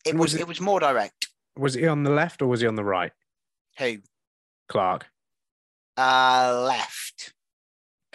[0.07, 1.27] it was, was it, it, was more direct.
[1.57, 3.11] Was he on the left or was he on the right?
[3.79, 3.97] Who?
[4.67, 5.07] Clark.
[5.97, 7.33] Uh, left.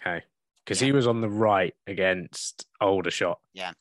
[0.00, 0.24] Okay,
[0.64, 0.86] because yeah.
[0.86, 3.38] he was on the right against Aldershot.
[3.54, 3.72] Yeah.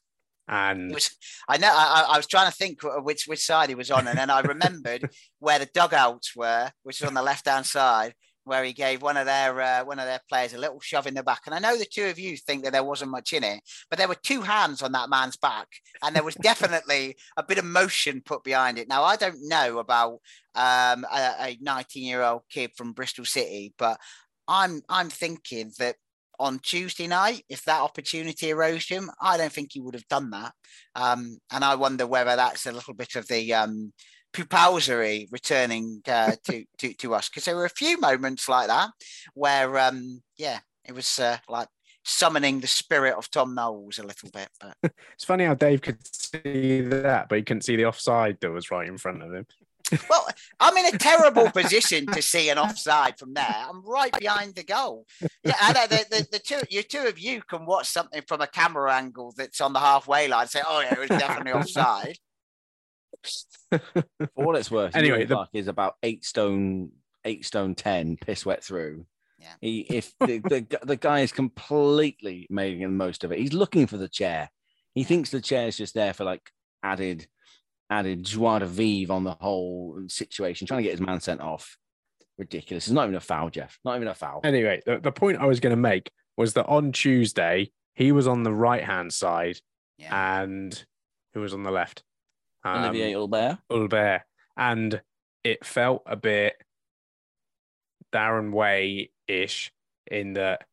[0.48, 1.16] And was,
[1.48, 4.18] I know I, I, was trying to think which which side he was on, and
[4.18, 8.64] then I remembered where the dugouts were, which was on the left hand side, where
[8.64, 11.24] he gave one of their uh, one of their players a little shove in the
[11.24, 11.42] back.
[11.46, 14.00] And I know the two of you think that there wasn't much in it, but
[14.00, 15.68] there were two hands on that man's back,
[16.04, 18.88] and there was definitely a bit of motion put behind it.
[18.88, 20.20] Now I don't know about
[20.56, 24.00] um, a 19 year old kid from Bristol City, but
[24.48, 25.96] I'm I'm thinking that
[26.42, 30.08] on Tuesday night, if that opportunity arose to him, I don't think he would have
[30.08, 30.54] done that.
[30.96, 33.94] Um, and I wonder whether that's a little bit of the um,
[34.34, 38.92] Pupowsery returning uh, to, to, to us because there were a few moments like that
[39.34, 41.68] where, um, yeah, it was uh, like
[42.04, 44.50] summoning the spirit of Tom Knowles a little bit.
[44.60, 44.78] But
[45.14, 48.72] it's funny how Dave could see that, but he couldn't see the offside that was
[48.72, 49.46] right in front of him
[50.10, 50.28] well,
[50.60, 53.66] I'm in a terrible position to see an offside from there.
[53.68, 55.06] I'm right behind the goal.
[55.44, 58.48] Yeah, and the, the, the two, you two of you can watch something from a
[58.48, 60.48] camera angle that's on the halfway line.
[60.48, 62.18] Say, oh yeah, it was definitely offside.
[63.72, 64.04] For
[64.36, 66.92] all it's worth, anyway, the is about eight stone,
[67.26, 69.06] eight stone ten, piss wet through.
[69.40, 69.54] Yeah.
[69.60, 73.88] He, if the, the the guy is completely making the most of it, he's looking
[73.88, 74.50] for the chair.
[74.94, 76.52] He thinks the chair is just there for like
[76.84, 77.28] added
[77.90, 81.78] added joie de vivre on the whole situation, trying to get his man sent off.
[82.38, 82.88] Ridiculous.
[82.88, 83.78] It's not even a foul, Jeff.
[83.86, 84.42] Not even a foul.
[84.44, 88.28] Anyway, the, the point I was going to make was that on Tuesday, he was
[88.28, 89.58] on the right hand side
[89.98, 90.42] yeah.
[90.42, 90.84] and
[91.34, 92.04] who was on the left?
[92.64, 93.58] Um, Olivier Ulbert.
[93.70, 94.22] Ulbert.
[94.58, 95.02] And
[95.44, 96.56] it felt a bit
[98.12, 99.72] Darren Way ish
[100.10, 100.66] in that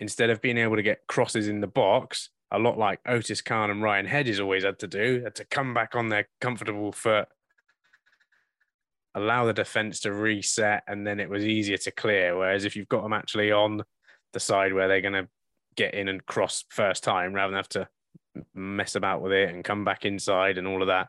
[0.00, 3.70] instead of being able to get crosses in the box, a lot like Otis Khan
[3.70, 7.28] and Ryan Hedges always had to do, had to come back on their comfortable foot,
[9.14, 12.36] allow the defense to reset, and then it was easier to clear.
[12.36, 13.82] Whereas if you've got them actually on
[14.32, 15.28] the side where they're going to
[15.76, 17.88] get in and cross first time rather than have to
[18.54, 21.08] mess about with it and come back inside and all of that,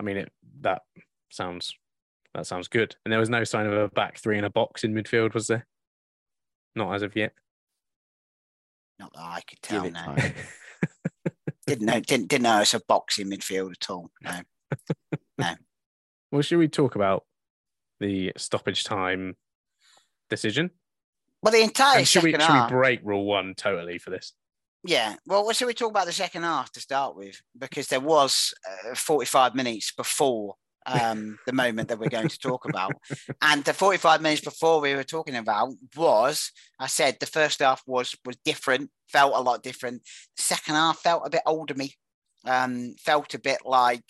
[0.00, 0.82] I mean, it that
[1.30, 1.74] sounds
[2.34, 2.96] that sounds good.
[3.04, 5.46] And there was no sign of a back three in a box in midfield, was
[5.46, 5.66] there?
[6.74, 7.32] Not as of yet.
[8.98, 9.90] Not that I could tell.
[9.90, 10.16] No.
[11.66, 14.10] didn't know didn't didn't know it's a box in midfield at all.
[14.22, 14.40] No,
[15.38, 15.54] no.
[16.32, 17.24] Well, should we talk about
[18.00, 19.36] the stoppage time
[20.30, 20.70] decision?
[21.42, 24.32] Well, the entire and should we, should we break rule one totally for this?
[24.88, 25.16] Yeah.
[25.26, 27.42] Well, should we talk about the second half to start with?
[27.58, 28.54] Because there was
[28.90, 30.54] uh, 45 minutes before
[30.86, 32.94] um, the moment that we're going to talk about.
[33.42, 37.82] And the 45 minutes before we were talking about was, I said, the first half
[37.86, 40.00] was was different, felt a lot different.
[40.38, 41.92] Second half felt a bit older me,
[42.46, 44.04] um, felt a bit like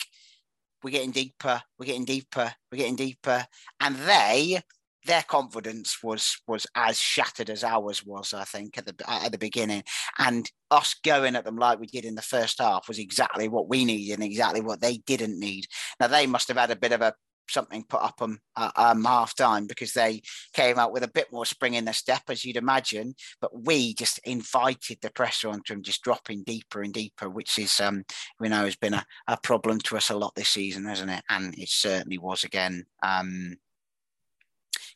[0.81, 3.45] we're getting deeper, we're getting deeper, we're getting deeper.
[3.81, 4.61] And they
[5.05, 9.37] their confidence was was as shattered as ours was, I think, at the at the
[9.37, 9.83] beginning.
[10.17, 13.69] And us going at them like we did in the first half was exactly what
[13.69, 15.65] we needed and exactly what they didn't need.
[15.99, 17.13] Now they must have had a bit of a
[17.49, 20.21] something put up them uh, um, half time because they
[20.53, 23.15] came out with a bit more spring in their step, as you'd imagine.
[23.41, 27.79] But we just invited the pressure onto them, just dropping deeper and deeper, which is,
[27.79, 28.03] um,
[28.39, 31.23] we know, has been a, a problem to us a lot this season, hasn't it?
[31.29, 32.85] And it certainly was again.
[33.01, 33.55] Um,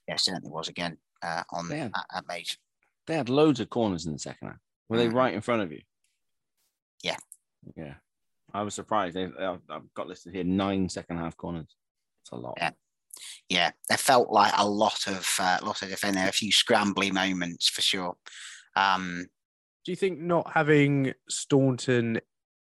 [0.08, 2.58] yeah, certainly was again uh, on had, at, at Maze.
[3.08, 4.58] They had loads of corners in the second half.
[4.90, 5.14] Were they mm.
[5.14, 5.82] right in front of you?
[7.04, 7.18] Yeah.
[7.76, 7.96] Yeah.
[8.54, 9.16] I was surprised.
[9.16, 11.76] They, I've got listed here nine second half corners.
[12.24, 12.54] It's a lot.
[12.58, 12.72] Yeah.
[13.48, 17.70] Yeah, there felt like a lot of uh, lot of defending, a few scrambly moments
[17.70, 18.16] for sure.
[18.76, 19.28] Um,
[19.86, 22.20] Do you think not having Staunton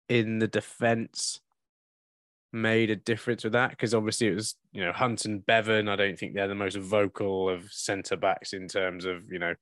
[0.10, 1.40] in the defence
[2.54, 3.72] made a difference with that?
[3.72, 5.90] Because obviously it was, you know, Hunt and Bevan.
[5.90, 9.56] I don't think they're the most vocal of centre backs in terms of, you know.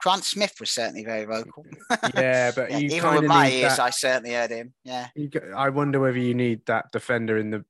[0.00, 1.64] Grant Smith was certainly very vocal.
[2.14, 4.74] yeah, but yeah, even with my ears, that, I certainly heard him.
[4.84, 5.08] Yeah.
[5.56, 7.64] I wonder whether you need that defender in the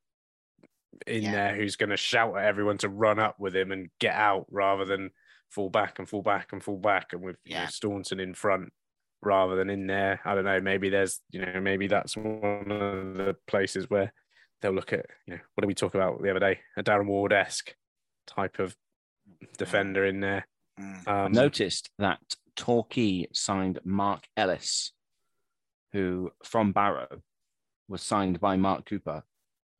[1.06, 1.32] in yeah.
[1.32, 4.46] there who's going to shout at everyone to run up with him and get out
[4.50, 5.10] rather than
[5.48, 7.58] fall back and fall back and fall back and with yeah.
[7.58, 8.72] you know, Staunton in front
[9.22, 10.20] rather than in there.
[10.24, 10.60] I don't know.
[10.60, 14.12] Maybe there's, you know, maybe that's one of the places where
[14.60, 16.60] they'll look at, you know, what did we talk about the other day?
[16.76, 17.74] A Darren Ward esque
[18.26, 18.74] type of
[19.56, 20.46] defender in there.
[20.80, 21.08] Mm.
[21.08, 22.20] Um, noticed that
[22.56, 24.92] Torquay signed Mark Ellis,
[25.92, 27.22] who from Barrow
[27.88, 29.22] was signed by Mark Cooper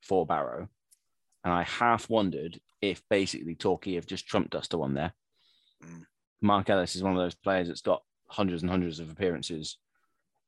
[0.02, 0.68] for Barrow.
[1.44, 5.12] And I half wondered if basically Torquay have just trumped us to one there.
[5.84, 6.04] Mm.
[6.40, 9.78] Mark Ellis is one of those players that's got hundreds and hundreds of appearances,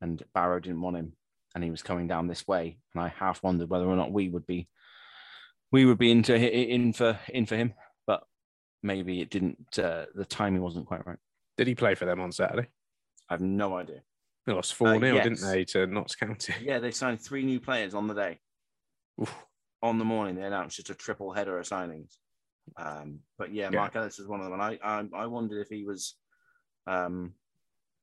[0.01, 1.13] and Barrow didn't want him
[1.55, 2.79] and he was coming down this way.
[2.95, 4.69] And I half wondered whether or not we would be
[5.73, 7.75] we would be into in for in for him,
[8.07, 8.23] but
[8.83, 9.79] maybe it didn't.
[9.79, 11.19] Uh, the timing wasn't quite right.
[11.57, 12.69] Did he play for them on Saturday?
[13.29, 14.03] I have no idea.
[14.47, 15.25] They lost 4 0, yes.
[15.25, 16.55] didn't they, to Notts County?
[16.63, 18.41] Yeah, they signed three new players on the day.
[19.21, 19.35] Oof.
[19.83, 22.17] On the morning, they announced just a triple header of signings.
[22.77, 23.81] Um, but yeah, Yeah.
[23.81, 26.17] Mark Ellis was one of them, and I, I, I wondered if he was,
[26.87, 27.35] um,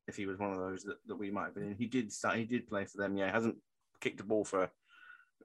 [0.08, 1.76] if he was one of those that, that we might have been in.
[1.76, 2.36] He did start.
[2.36, 3.16] He did play for them.
[3.16, 3.56] Yeah, hasn't
[4.00, 4.70] kicked a ball for,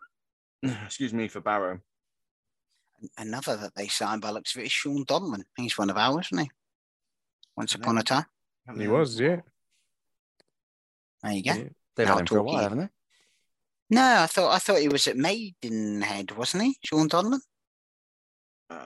[0.63, 1.80] excuse me, for Barrow.
[3.17, 5.43] Another that they signed by the looks of it is Sean Donman.
[5.58, 6.52] He's one of ours, isn't he?
[7.58, 8.26] Once upon a time.
[8.78, 9.41] He was, yeah.
[11.21, 11.54] There you go.
[11.54, 11.63] Yeah.
[11.95, 12.89] They've Now had him for a talking- while, haven't they?
[13.89, 16.78] No, I thought I thought he was at Maidenhead, wasn't he?
[16.84, 17.41] Sean Donman.
[18.69, 18.78] Uh,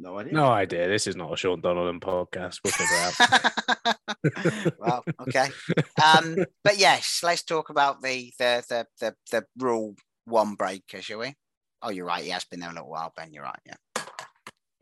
[0.00, 0.32] no idea.
[0.32, 0.88] No idea.
[0.88, 2.60] This is not a Sean Donovan podcast.
[2.64, 3.96] We'll figure out.
[4.78, 5.48] well, okay.
[6.04, 11.18] Um, but yes, let's talk about the the the the, the rule one breaker, shall
[11.18, 11.34] we?
[11.82, 12.22] Oh, you're right.
[12.24, 13.32] He has been there a little while, Ben.
[13.32, 13.58] You're right.
[13.64, 14.02] Yeah.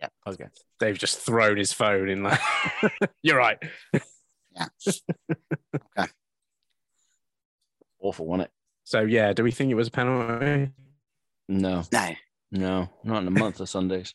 [0.01, 0.09] Yeah.
[0.27, 0.47] Okay.
[0.81, 2.41] They've just thrown his phone in like,
[3.23, 3.59] you're right.
[4.55, 4.67] Yeah.
[4.87, 6.11] Okay.
[8.01, 8.51] Awful, wasn't it?
[8.85, 10.73] So, yeah, do we think it was a penalty?
[11.49, 12.15] No, No.
[12.51, 14.15] no, not in a month of Sundays.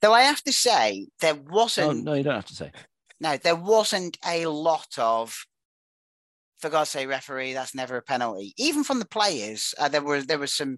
[0.00, 2.70] Though I have to say, there wasn't no, you don't have to say.
[3.24, 5.46] No, there wasn't a lot of
[6.58, 8.52] for God's sake, referee, that's never a penalty.
[8.58, 10.76] Even from the players, uh, there was there was some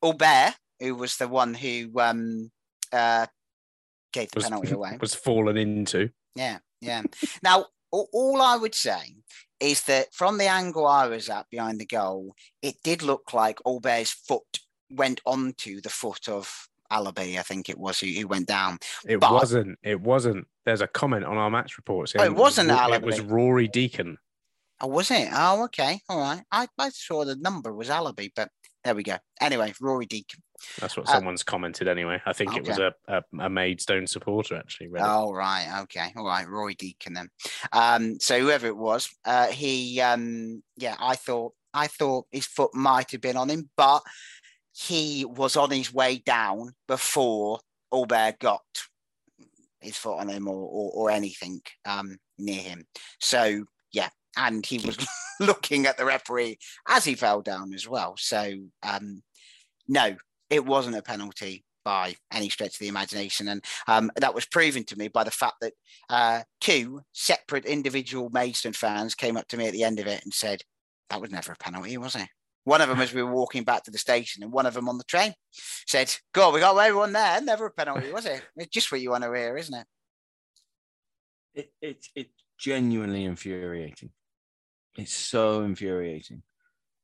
[0.00, 2.50] Aubert, who was the one who um
[2.92, 3.26] uh
[4.12, 4.96] gave the Was, penalty away.
[5.00, 6.10] was fallen into.
[6.36, 7.02] Yeah, yeah.
[7.42, 9.16] Now, all, all I would say
[9.58, 13.58] is that from the angle I was at behind the goal, it did look like
[13.66, 18.46] Albert's foot went onto the foot of Alabi, I think it was, who, who went
[18.46, 18.78] down.
[19.06, 19.78] It But- wasn't.
[19.82, 20.46] It wasn't.
[20.64, 22.14] There's a comment on our match reports.
[22.18, 22.96] Oh, it wasn't Alabi.
[22.96, 24.18] It was Roarie Deacon.
[24.80, 25.28] Oh, was it?
[25.32, 26.00] Oh, okay.
[26.08, 26.42] All right.
[26.52, 28.48] I, I saw the number was Alabi, but
[28.84, 29.16] there we go.
[29.40, 30.40] Anyway, Roarie Deacon.
[30.80, 32.20] That's what Uh, someone's commented anyway.
[32.26, 34.88] I think it was a, a, a Maidstone supporter actually.
[34.88, 35.06] read it.
[35.08, 35.80] Oh, right.
[35.82, 36.12] Okay.
[36.16, 36.48] All right.
[36.48, 37.28] Roy Deacon then.
[37.72, 42.74] Um, so whoever it was, uh, he, um, yeah, I thought, I thought his foot
[42.74, 44.02] might have been on him, but
[44.78, 47.58] he was on his way down before
[47.92, 48.62] Albert got
[49.80, 52.84] his foot on him or, or, or anything um, near him.
[53.18, 54.10] So, yeah.
[54.36, 54.96] And he was
[55.40, 58.14] looking at the referee as he fell down as well.
[58.18, 59.22] So, um,
[59.88, 60.14] no,
[60.48, 63.48] it wasn't a penalty by any stretch of the imagination.
[63.48, 65.72] And um, that was proven to me by the fact that
[66.08, 70.22] uh, two separate individual Maidstone fans came up to me at the end of it
[70.22, 70.62] and said,
[71.10, 72.28] that was never a penalty, was it?
[72.68, 74.90] One of them as we were walking back to the station, and one of them
[74.90, 75.32] on the train
[75.86, 77.40] said, God, we got everyone there.
[77.40, 78.42] Never a penalty, was it?
[78.58, 79.86] It's just what you want to hear, isn't it?
[81.54, 84.10] It, it, it's genuinely infuriating.
[84.98, 86.42] It's so infuriating.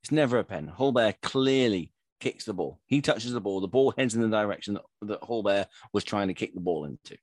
[0.02, 0.70] It's never a pen.
[0.70, 2.78] Holbert clearly kicks the ball.
[2.84, 3.62] He touches the ball.
[3.62, 6.84] The ball heads in the direction that, that Holbert was trying to kick the ball
[6.84, 7.16] into.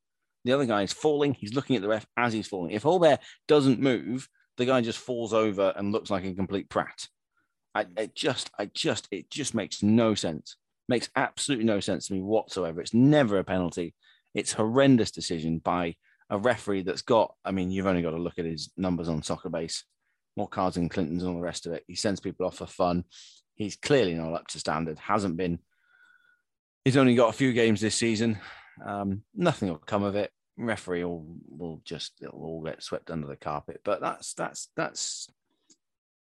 [0.46, 1.36] The other guy is falling.
[1.36, 2.72] He's looking at the ref as he's falling.
[2.72, 4.28] If Holbert doesn't move,
[4.58, 7.08] the guy just falls over and looks like a complete prat.
[7.74, 10.58] I it just, I just, it just makes no sense.
[10.88, 12.82] Makes absolutely no sense to me whatsoever.
[12.82, 13.94] It's never a penalty.
[14.34, 15.96] It's horrendous decision by
[16.30, 17.36] a referee that's got.
[17.46, 19.84] I mean, you've only got to look at his numbers on Soccerbase,
[20.36, 21.84] more cards than Clinton's and all the rest of it.
[21.88, 23.04] He sends people off for fun.
[23.56, 25.00] He's clearly not up to standard.
[25.00, 25.60] Hasn't been.
[26.84, 28.40] He's only got a few games this season.
[28.84, 30.32] Um, nothing will come of it.
[30.58, 33.82] Referee will will just it'll all get swept under the carpet.
[33.84, 35.30] But that's that's that's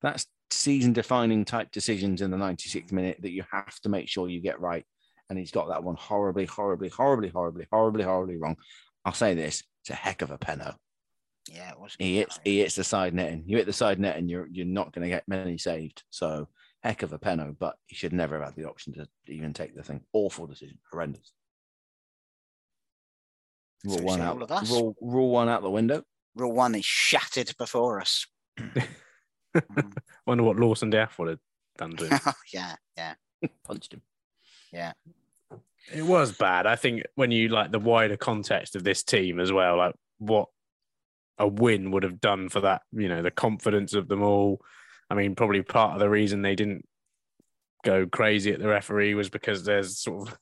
[0.03, 4.29] that's season defining type decisions in the 96th minute that you have to make sure
[4.29, 4.85] you get right.
[5.29, 8.57] And he's got that one horribly, horribly, horribly, horribly, horribly, horribly wrong.
[9.05, 10.75] I'll say this: it's a heck of a penno.
[11.49, 11.95] Yeah, it was.
[11.99, 13.45] He hits, he hits the side netting.
[13.47, 16.03] You hit the side net, and you're you're not going to get many saved.
[16.11, 16.49] So
[16.83, 19.75] heck of a penno, but he should never have had the option to even take
[19.77, 20.01] the thing.
[20.13, 21.33] Awful decision, horrendous.
[23.85, 24.69] Rule So one out.
[24.69, 26.03] Rule, rule one out the window.
[26.35, 28.27] Rule one is shattered before us.
[29.57, 29.93] Mm.
[30.27, 31.39] Wonder what Lawson D'Ath would have
[31.79, 32.19] done to him.
[32.53, 33.15] yeah, yeah.
[33.65, 34.03] Punched him.
[34.73, 34.93] Yeah.
[35.93, 36.67] It was bad.
[36.67, 40.49] I think when you like the wider context of this team as well, like what
[41.39, 44.61] a win would have done for that, you know, the confidence of them all.
[45.09, 46.87] I mean, probably part of the reason they didn't
[47.83, 50.39] go crazy at the referee was because there's sort of,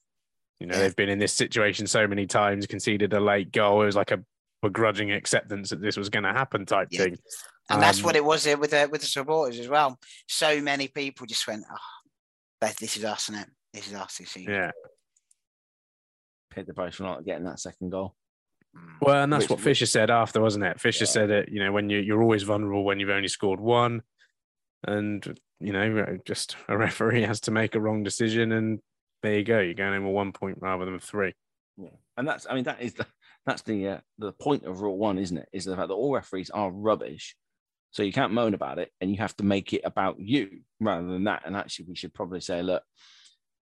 [0.58, 0.82] you know, Yeah.
[0.82, 3.80] they've been in this situation so many times, conceded a late goal.
[3.82, 4.24] It was like a
[4.60, 7.04] begrudging acceptance that this was going to happen type Yeah.
[7.04, 7.18] thing.
[7.70, 9.98] And that's Um, what it was there with the with the supporters as well.
[10.26, 13.48] So many people just went, "Oh, this is us, is it?
[13.72, 14.70] This is us this season." Yeah.
[16.50, 18.14] Paid the price for not getting that second goal.
[18.76, 18.96] Mm.
[19.02, 20.80] Well, and that's Which- what Fisher said after, wasn't it?
[20.80, 21.10] Fisher Yeah.
[21.10, 24.02] said that you know when you you're always vulnerable when you've only scored one,
[24.84, 28.80] and you know just a referee has to make a wrong decision, and
[29.22, 31.34] there you go, you're going in with one point rather than three.
[31.76, 33.06] Yeah, and that's I mean that is the
[33.44, 35.48] that's the uh, the point of rule one, isn't it?
[35.52, 37.36] Is the fact that all referees are rubbish,
[37.90, 41.06] So you can't moan about it, and you have to make it about you rather
[41.06, 41.42] than that.
[41.46, 42.82] And actually, we should probably say, look,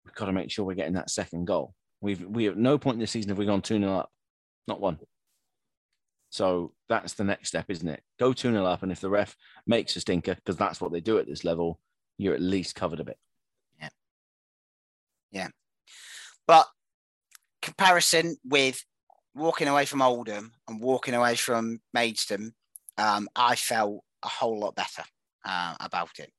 [0.04, 1.74] we've got to make sure we're getting that second goal.
[2.00, 4.10] We've we at no point in the season have we gone 2 0 up.
[4.68, 4.98] Not one.
[6.30, 8.02] So that's the next step, isn't it?
[8.18, 8.82] Go 2 0 up.
[8.82, 9.36] And if the ref
[9.66, 11.78] makes a stinker, because that's what they do at this level,
[12.18, 13.18] you're at least covered a bit.
[13.80, 13.88] Yeah.
[15.30, 15.48] Yeah.
[16.46, 16.66] But
[17.60, 18.84] comparison with
[19.34, 22.52] walking away from Oldham and walking away from Maidstone,
[22.98, 25.04] um, I felt a whole lot better
[25.44, 26.30] uh, about it.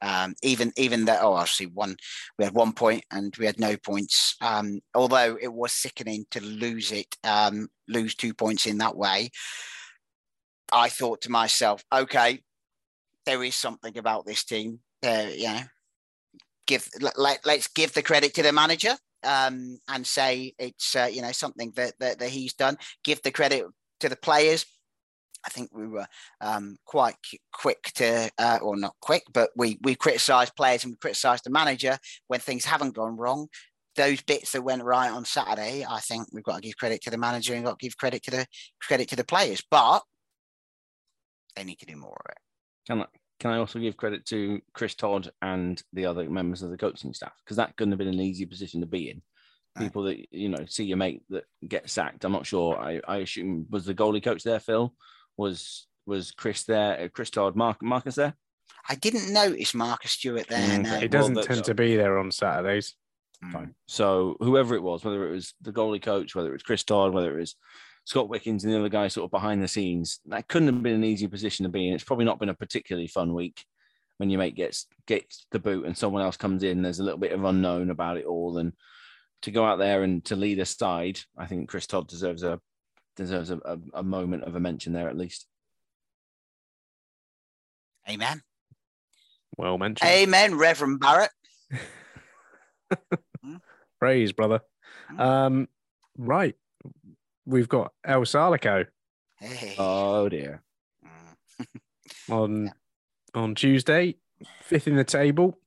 [0.00, 1.96] Um, even even that, oh, obviously one,
[2.36, 4.34] we had one point and we had no points.
[4.40, 9.30] Um, although it was sickening to lose it, um, lose two points in that way.
[10.72, 12.42] I thought to myself, okay,
[13.26, 14.80] there is something about this team.
[15.04, 15.60] You know,
[16.66, 21.22] give let, let's give the credit to the manager um, and say it's uh, you
[21.22, 22.76] know something that, that that he's done.
[23.04, 23.64] Give the credit
[24.00, 24.66] to the players
[25.44, 26.06] I think we were
[26.40, 27.16] um, quite
[27.52, 31.50] quick to, uh, or not quick, but we we criticised players and we criticised the
[31.50, 33.48] manager when things haven't gone wrong.
[33.96, 37.10] Those bits that went right on Saturday, I think we've got to give credit to
[37.10, 38.46] the manager and got to give credit to the
[38.80, 39.62] credit to the players.
[39.70, 40.02] But
[41.56, 42.38] they need to do more of it.
[42.86, 43.06] Can I,
[43.38, 47.12] can I also give credit to Chris Todd and the other members of the coaching
[47.12, 49.22] staff because that couldn't have been an easy position to be in.
[49.78, 52.26] People that you know see your mate that get sacked.
[52.26, 52.78] I'm not sure.
[52.78, 54.94] I, I assume was the goalie coach there, Phil
[55.36, 57.00] was was Chris there?
[57.00, 58.34] Uh, Chris Todd, Mark, Marcus there?
[58.88, 60.78] I didn't notice Marcus Stewart there.
[60.78, 60.98] Mm, no.
[60.98, 62.94] He doesn't well, tend to be there on Saturdays.
[63.52, 63.74] Fine.
[63.86, 67.12] So whoever it was, whether it was the goalie coach, whether it was Chris Todd,
[67.12, 67.56] whether it was
[68.04, 70.94] Scott Wickens and the other guy sort of behind the scenes, that couldn't have been
[70.94, 71.94] an easy position to be in.
[71.94, 73.64] It's probably not been a particularly fun week
[74.18, 76.82] when your mate gets gets the boot and someone else comes in.
[76.82, 78.72] There's a little bit of unknown about it all, and
[79.42, 82.60] to go out there and to lead a side, I think Chris Todd deserves a
[83.16, 85.46] deserves a, a, a moment of a mention there at least.
[88.08, 88.42] Amen.
[89.56, 90.10] Well mentioned.
[90.10, 91.30] Amen, Reverend Barrett.
[93.98, 94.60] Praise, brother.
[95.08, 95.20] Hmm.
[95.20, 95.68] Um,
[96.16, 96.56] right.
[97.46, 98.86] We've got El Salico.
[99.38, 99.74] Hey.
[99.78, 100.62] Oh dear.
[101.04, 101.62] Hmm.
[102.32, 102.72] on yeah.
[103.34, 104.16] on Tuesday,
[104.62, 105.58] fifth in the table.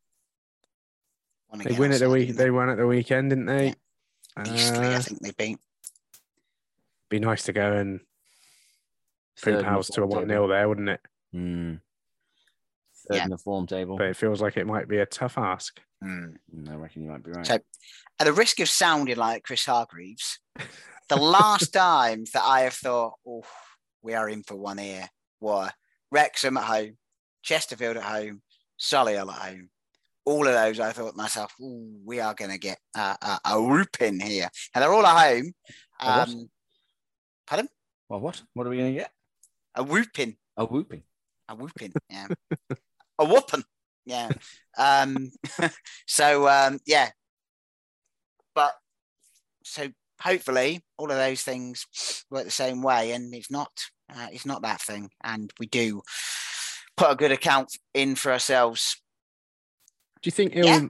[1.63, 2.35] They win at the week.
[2.35, 3.67] They won at the weekend, didn't they?
[4.37, 4.43] Yeah.
[4.43, 5.59] Beastly, uh, I think they beat
[7.09, 7.99] be nice to go and
[9.41, 11.01] print house to a 1 0 there, wouldn't it?
[11.33, 11.79] Mm.
[13.07, 13.23] Third yeah.
[13.25, 13.97] in the form table.
[13.97, 15.79] But it feels like it might be a tough ask.
[16.03, 16.37] Mm.
[16.69, 17.45] I reckon you might be right.
[17.45, 17.59] So,
[18.19, 20.39] at the risk of sounding like Chris Hargreaves,
[21.09, 23.43] the last times that I have thought, oh,
[24.01, 25.09] we are in for one here
[25.41, 25.69] were
[26.11, 26.97] Wrexham at home,
[27.43, 28.41] Chesterfield at home,
[28.79, 29.69] Solihull at home.
[30.25, 33.61] All of those, I thought to myself, we are going to get a, a, a
[33.61, 34.49] whooping here.
[34.73, 35.53] And they're all at home.
[35.99, 36.49] Um,
[37.47, 37.67] Pardon?
[38.09, 38.41] Well, what?
[38.53, 39.11] What are we going to get?
[39.75, 40.37] A whooping.
[40.57, 41.03] A whooping.
[41.49, 41.93] A whooping.
[42.09, 42.27] Yeah.
[43.19, 43.63] a whooping.
[44.05, 44.29] Yeah.
[44.77, 45.31] Um,
[46.07, 47.09] so um, yeah.
[48.53, 48.73] But
[49.63, 49.87] so
[50.21, 51.85] hopefully all of those things
[52.29, 53.71] work the same way, and it's not
[54.09, 56.01] uh, it's not that thing, and we do
[56.95, 59.01] put a good account in for ourselves.
[60.21, 60.69] Do you think it'll?
[60.69, 60.87] Yeah,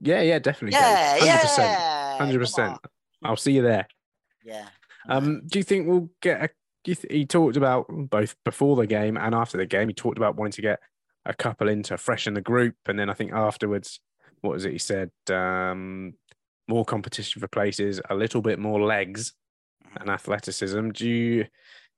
[0.00, 0.78] yeah, yeah definitely.
[0.78, 2.78] Yeah, 100%, yeah, hundred percent.
[3.22, 3.86] I'll see you there.
[4.44, 4.66] Yeah.
[5.08, 6.50] Um, do you think we'll get a?
[6.84, 9.88] He talked about both before the game and after the game.
[9.88, 10.80] He talked about wanting to get
[11.24, 14.00] a couple in to freshen the group, and then I think afterwards,
[14.40, 14.72] what was it?
[14.72, 16.14] He said um,
[16.66, 19.32] more competition for places, a little bit more legs
[20.00, 20.90] and athleticism.
[20.90, 21.46] Do you?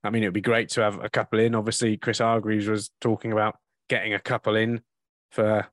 [0.03, 1.55] I mean, it would be great to have a couple in.
[1.55, 3.57] Obviously, Chris Hargreaves was talking about
[3.89, 4.83] getting a couple in
[5.31, 5.67] for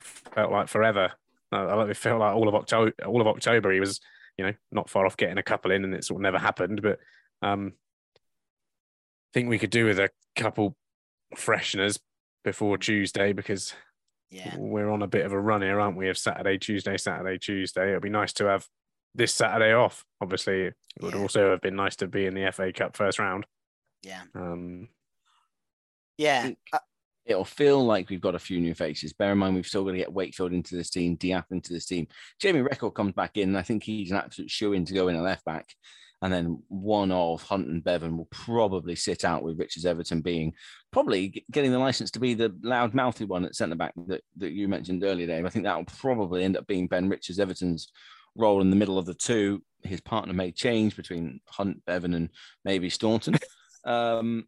[0.00, 1.12] felt like forever.
[1.52, 2.92] It felt like all of October.
[3.06, 4.00] All of October, he was
[4.38, 6.82] you know, not far off getting a couple in, and it sort of never happened.
[6.82, 6.98] But
[7.42, 7.72] um,
[8.14, 10.76] I think we could do with a couple
[11.36, 11.98] fresheners
[12.44, 13.74] before Tuesday because
[14.30, 14.54] yeah.
[14.56, 16.08] we're on a bit of a run here, aren't we?
[16.08, 17.90] Of Saturday, Tuesday, Saturday, Tuesday.
[17.90, 18.66] It'd be nice to have
[19.14, 20.04] this Saturday off.
[20.20, 21.20] Obviously, it would yeah.
[21.20, 23.46] also have been nice to be in the FA Cup first round.
[24.02, 24.22] Yeah.
[24.34, 24.88] Um,
[26.18, 26.50] yeah.
[26.72, 26.78] Uh,
[27.24, 29.12] it'll feel like we've got a few new faces.
[29.12, 31.86] Bear in mind, we've still got to get Wakefield into this team, D'Ath into this
[31.86, 32.06] team.
[32.40, 35.16] Jamie Reckord comes back in, I think he's an absolute shoe in to go in
[35.16, 35.66] a left back.
[36.22, 40.54] And then one of Hunt and Bevan will probably sit out with Richards Everton being
[40.92, 44.52] probably getting the license to be the loud mouthy one at centre back that, that
[44.52, 45.44] you mentioned earlier, Dave.
[45.44, 47.90] I think that will probably end up being Ben Richards Everton's
[48.36, 49.64] role in the middle of the two.
[49.82, 52.30] His partner may change between Hunt, Bevan, and
[52.64, 53.36] maybe Staunton.
[53.84, 54.46] Um,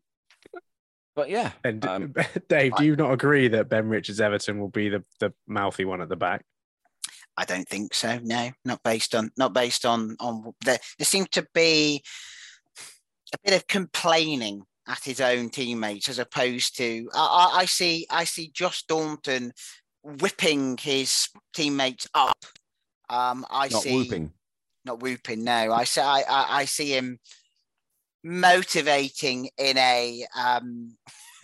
[1.15, 2.15] but yeah, and um,
[2.49, 6.01] Dave, do you not agree that Ben Richards Everton will be the the mouthy one
[6.01, 6.45] at the back?
[7.37, 8.19] I don't think so.
[8.23, 10.79] No, not based on not based on on there.
[10.99, 12.03] There seemed to be
[13.33, 18.25] a bit of complaining at his own teammates as opposed to I, I see I
[18.25, 19.53] see Josh Staunton
[20.03, 22.45] whipping his teammates up.
[23.09, 24.33] Um, I see Not see whooping.
[24.85, 25.45] not whooping.
[25.45, 27.19] No, I see I, I, I see him
[28.25, 30.97] motivating in a um,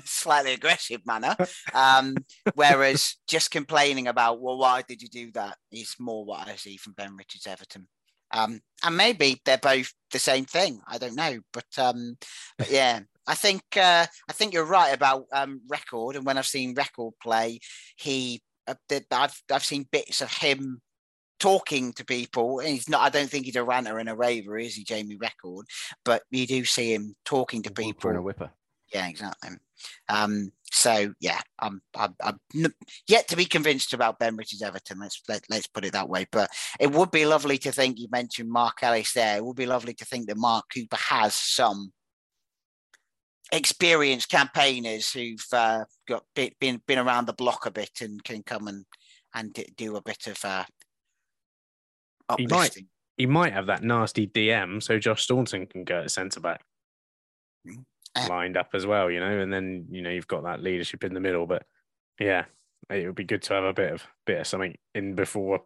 [0.04, 1.36] slightly aggressive manner,
[1.74, 2.16] um,
[2.54, 6.76] whereas just complaining about well, why did you do that is more what I see
[6.76, 7.86] from Ben Richards Everton.
[8.32, 10.80] Um, and maybe they're both the same thing.
[10.86, 12.16] I don't know, but um,
[12.58, 16.16] but yeah, I think uh, I think you're right about um, Reckord.
[16.16, 17.60] And when I've seen Reckord play,
[17.96, 18.74] he uh,
[19.10, 20.80] I've I've seen bits of him
[21.40, 22.60] talking to people.
[22.60, 23.00] And he's not.
[23.00, 25.64] I don't think he's a ranter and a raver, is he, Jamie Reckord?
[26.04, 28.10] But you do see him talking to people.
[28.10, 28.50] and a whipper.
[28.92, 29.50] Yeah, exactly.
[30.08, 32.38] Um, so yeah, I'm, I'm, I'm
[33.08, 35.00] yet to be convinced about Ben Richards Everton.
[35.00, 36.26] Let's let, let's put it that way.
[36.30, 39.36] But it would be lovely to think you mentioned Mark Ellis there.
[39.36, 41.92] It would be lovely to think that Mark Cooper has some
[43.52, 48.68] experienced campaigners who've uh, got been been around the block a bit and can come
[48.68, 48.84] and
[49.34, 50.64] and do a bit of uh,
[52.38, 52.76] He might.
[53.16, 56.62] He might have that nasty DM, so Josh Staunton can go at centre back
[57.68, 57.84] Mm.
[58.16, 61.04] Uh, lined up as well, you know, and then you know you've got that leadership
[61.04, 61.46] in the middle.
[61.46, 61.64] But
[62.18, 62.46] yeah,
[62.88, 65.62] it would be good to have a bit of bit of something in before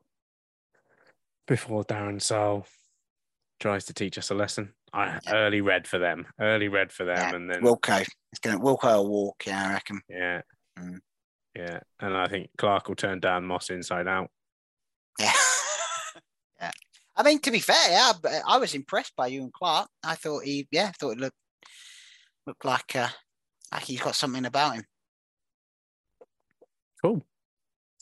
[1.46, 2.66] before Darren Sarll
[3.60, 4.74] tries to teach us a lesson.
[4.92, 5.34] I Yeah.
[5.34, 8.00] early red for them, early red for them, Yeah, and then Wilco.
[8.32, 9.46] It's going to Wilco will walk.
[9.46, 10.02] Yeah, I reckon.
[10.08, 10.42] yeah,
[10.78, 11.00] Mm.
[11.54, 14.30] yeah, and I think Clark will turn down Moss inside out.
[15.20, 15.32] Yeah.
[17.16, 17.20] yeah.
[17.20, 19.88] I mean, to be fair, yeah, but I was impressed by you and Clark.
[20.02, 21.36] I thought he, yeah, I thought it looked
[22.46, 23.08] looked like uh,
[23.72, 24.84] like he's got something about him.
[27.02, 27.24] Cool.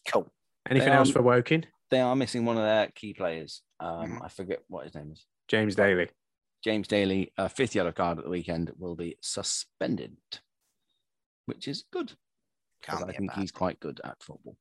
[0.08, 0.32] Cool.
[0.68, 1.64] Anything They else are- for Woking?
[1.90, 3.62] They are missing one of their key players.
[3.78, 4.24] Um, Mhm.
[4.24, 5.26] I forget what his name is.
[5.48, 6.08] James Daly.
[6.64, 10.16] James Daly, a fifth yellow card at the weekend, will be suspended,
[11.46, 12.16] which is good
[12.80, 14.56] because Can't I be a think bad he's quite good at football.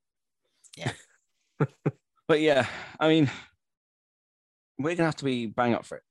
[0.76, 0.92] Yeah.
[2.28, 2.68] but yeah,
[3.00, 3.30] I mean,
[4.84, 6.04] we're gonna have to be bang up for it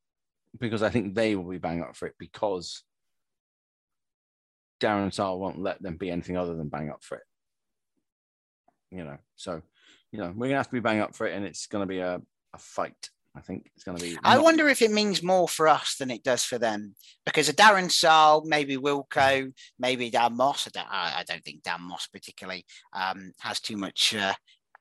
[0.59, 2.83] because I think they will be bang up for it because
[4.81, 7.25] Darren and Sal won't let them be anything other than bang up for it.
[8.91, 9.63] You know, so
[10.11, 11.99] you know we're gonna have to be bang up for it, and it's gonna be
[12.01, 12.21] a,
[12.55, 13.11] a fight.
[13.37, 14.19] I think it's gonna be.
[14.25, 17.49] I not- wonder if it means more for us than it does for them because
[17.49, 20.67] a Darren Sarll, maybe Wilco, maybe Dan Moss.
[20.67, 24.35] I don't, I don't think Dan Moss particularly um, has too much uh,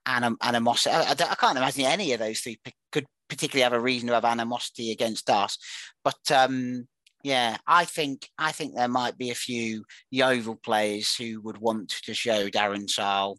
[0.06, 0.96] anim- animosity.
[0.96, 4.08] I, I I can't imagine any of those three p- could particularly have a reason
[4.08, 5.58] to have animosity against us.
[6.04, 6.88] But um,
[7.24, 11.90] yeah, I think I think there might be a few Yeovil players who would want
[11.90, 13.38] to show Darren Sarll,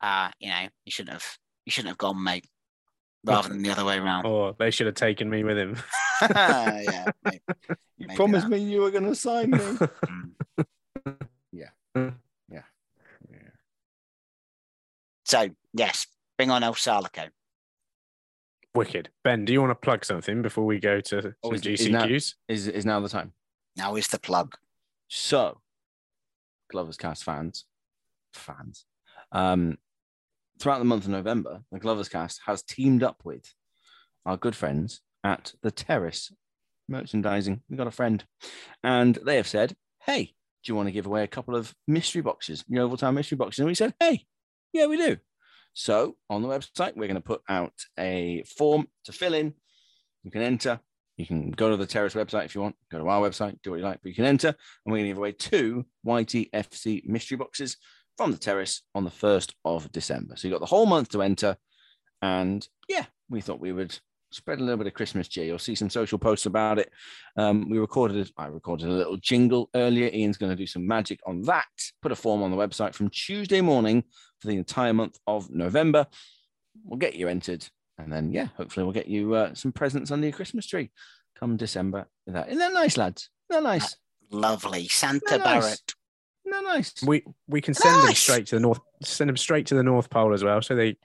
[0.00, 2.48] uh, you know, you shouldn't have you shouldn't have gone, mate,
[3.24, 4.24] rather than the other way around.
[4.26, 5.76] Or they should have taken me with him.
[6.22, 7.40] yeah, maybe.
[7.98, 8.56] You maybe promised that.
[8.56, 9.58] me you were gonna sign me.
[11.96, 12.14] Mm.
[12.52, 12.62] yeah.
[13.26, 13.48] Yeah.
[15.28, 16.06] So yes,
[16.38, 17.24] bring on El Salico.
[18.74, 19.10] Wicked.
[19.24, 21.80] Ben, do you want to plug something before we go to some Oh, is it-
[21.80, 22.34] is now- GCQs?
[22.48, 23.34] Is is now the time?
[23.76, 24.56] Now is the plug.
[25.08, 25.60] So,
[26.70, 27.66] Glovers Cast fans,
[28.32, 28.86] fans,
[29.32, 29.78] um,
[30.58, 33.54] throughout the month of November, the Glovers Cast has teamed up with
[34.26, 36.32] our good friends at the Terrace
[36.88, 37.62] Merchandising.
[37.68, 38.24] We got a friend,
[38.82, 42.22] and they have said, "Hey, do you want to give away a couple of mystery
[42.22, 44.26] boxes, Yeovil Town mystery boxes?" And we said, "Hey,
[44.72, 45.16] yeah, we do."
[45.74, 49.54] So on the website, we're going to put out a form to fill in.
[50.24, 50.80] You can enter.
[51.16, 52.76] You can go to the Terrace website if you want.
[52.90, 54.48] Go to our website, do what you like, but you can enter.
[54.48, 54.56] And
[54.86, 57.76] we're going to give away two YTFC mystery boxes
[58.16, 60.36] from the Terrace on the 1st of December.
[60.36, 61.56] So you've got the whole month to enter.
[62.22, 63.98] And yeah, we thought we would
[64.30, 65.44] spread a little bit of Christmas cheer.
[65.44, 66.90] You'll see some social posts about it.
[67.36, 70.10] Um, we recorded, I recorded a little jingle earlier.
[70.12, 71.66] Ian's going to do some magic on that.
[72.02, 74.04] Put a form on the website from Tuesday morning
[74.40, 76.06] for the entire month of November.
[76.84, 77.66] We'll get you entered.
[77.98, 80.90] And then, yeah, hopefully we'll get you uh, some presents under your Christmas tree
[81.38, 82.06] come December.
[82.26, 83.30] Isn't that, isn't that nice, lads?
[83.50, 83.96] Isn't that nice?
[84.30, 84.88] Lovely.
[84.88, 85.62] Santa They're nice.
[85.62, 85.94] Barrett.
[86.46, 86.94] Isn't that nice?
[87.04, 88.80] We we can send them straight to the north.
[89.02, 90.96] Send them straight to the North Pole as well, so they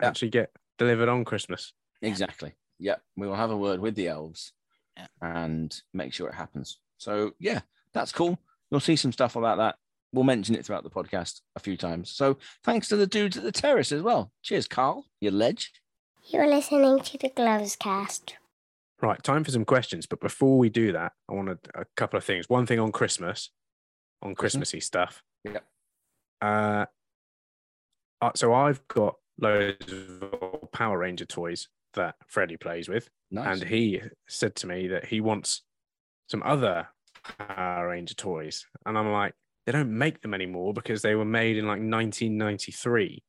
[0.00, 0.08] Yeah.
[0.08, 1.72] actually get delivered on Christmas.
[2.02, 2.54] Exactly.
[2.78, 4.52] Yeah, we will have a word with the elves
[4.96, 5.06] Yeah.
[5.20, 6.78] and make sure it happens.
[6.98, 7.60] So yeah,
[7.92, 8.38] that's cool.
[8.70, 9.76] You'll see some stuff about that.
[10.12, 12.10] We'll mention it throughout the podcast a few times.
[12.10, 14.32] So thanks to the dudes at the terrace as well.
[14.42, 15.04] Cheers, Carl.
[15.20, 15.72] You ledge.
[16.24, 18.36] You're listening to the Glovers Cast.
[19.00, 20.06] Right, time for some questions.
[20.06, 22.48] But before we do that, I want a, a couple of things.
[22.48, 23.50] One thing on Christmas,
[24.22, 25.22] on Christmassy stuff.
[25.44, 25.64] Yep.
[26.42, 26.86] Uh,
[28.20, 33.60] uh, so I've got loads of Power Ranger toys that Freddie plays with, Nice.
[33.60, 35.62] and he said to me that he wants
[36.28, 36.88] some other
[37.38, 39.34] Power Ranger toys, and I'm like,
[39.66, 43.22] they don't make them anymore because they were made in like 1993.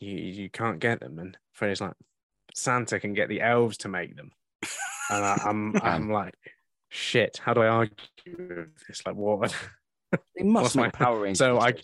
[0.00, 1.94] You you can't get them, and Freddie's like,
[2.54, 4.30] Santa can get the elves to make them,
[5.10, 6.34] and I, I'm I'm like,
[6.88, 7.38] shit.
[7.42, 7.94] How do I argue
[8.26, 9.02] with this?
[9.06, 9.54] Like what?
[10.36, 11.38] They must What's make my- Power Rangers.
[11.38, 11.74] So I-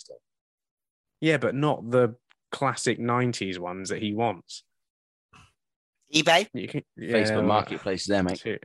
[1.20, 2.16] yeah, but not the
[2.50, 4.64] classic 90s ones that he wants.
[6.14, 6.48] eBay.
[6.54, 8.40] You can, yeah, Facebook well, Marketplace there, mate.
[8.40, 8.58] too.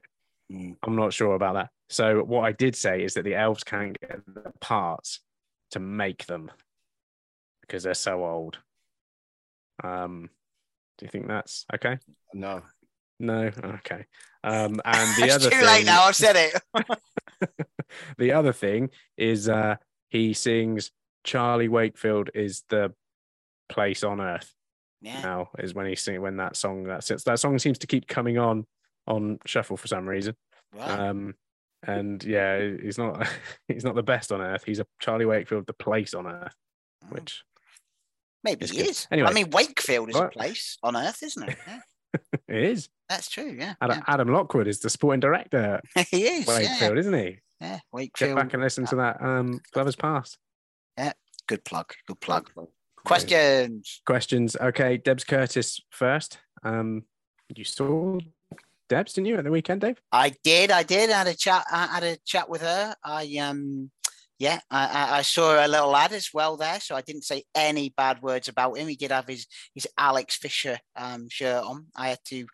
[0.52, 0.76] Mm.
[0.84, 1.70] I'm not sure about that.
[1.90, 5.20] So what I did say is that the elves can't get the parts
[5.72, 6.52] to make them
[7.62, 8.60] because they're so old.
[9.84, 10.30] Um,
[10.98, 11.98] do you think that's okay?
[12.34, 12.62] No.
[13.20, 14.06] No, okay.
[14.44, 16.04] Um, and the it's other too thing, late now.
[16.04, 16.88] I've said it.
[18.18, 19.76] the other thing is uh,
[20.10, 20.92] he sings
[21.24, 22.94] Charlie Wakefield is the
[23.70, 24.54] place on earth.
[25.02, 25.22] Yeah.
[25.22, 28.08] Now is when he sing when that song that sits that song seems to keep
[28.08, 28.66] coming on
[29.08, 30.36] on shuffle for some reason.
[30.76, 30.90] Right.
[30.90, 31.34] Um,
[31.88, 33.28] and yeah, he's not
[33.68, 34.64] he's not the best on earth.
[34.66, 36.54] He's a Charlie Wakefield, the place on earth,
[37.06, 37.14] Mm.
[37.16, 37.44] which
[38.44, 38.90] Maybe it's he good.
[38.90, 39.08] is.
[39.12, 39.30] Anyway.
[39.30, 41.58] I mean, Wakefield is a place on Earth, isn't it?
[41.68, 41.80] Yeah,
[42.48, 42.90] it is.
[43.10, 43.56] that's true.
[43.60, 45.80] Yeah, Adam, Adam Lockwood is the sporting director
[46.12, 46.48] he is.
[46.50, 47.40] at Yeah, Wakefield, isn't he?
[47.60, 47.80] yeah.
[47.92, 47.92] Wakefield.
[47.92, 48.36] Get Wakefield.
[48.38, 50.38] back and listen to that um Glover's Past.
[50.98, 51.14] Yeah.
[51.48, 51.94] Good plug.
[52.08, 52.50] Good plug.
[53.06, 54.02] Questions.
[54.06, 54.56] Questions.
[54.56, 56.38] Okay, Debs Curtis first.
[56.64, 57.04] Um,
[57.56, 58.20] you saw
[58.90, 60.02] Debs, didn't you, at the weekend, Dave?
[60.12, 60.72] I did.
[60.72, 61.10] I did.
[61.10, 61.66] I had a chat.
[61.72, 62.96] I had a chat with her.
[63.04, 63.90] I um,
[64.38, 64.60] yeah.
[64.70, 68.22] I, I, saw a little lad as well there, so I didn't say any bad
[68.22, 68.88] words about him.
[68.88, 71.88] He did have his his Alex Fisher um shirt on.
[71.96, 72.46] I had to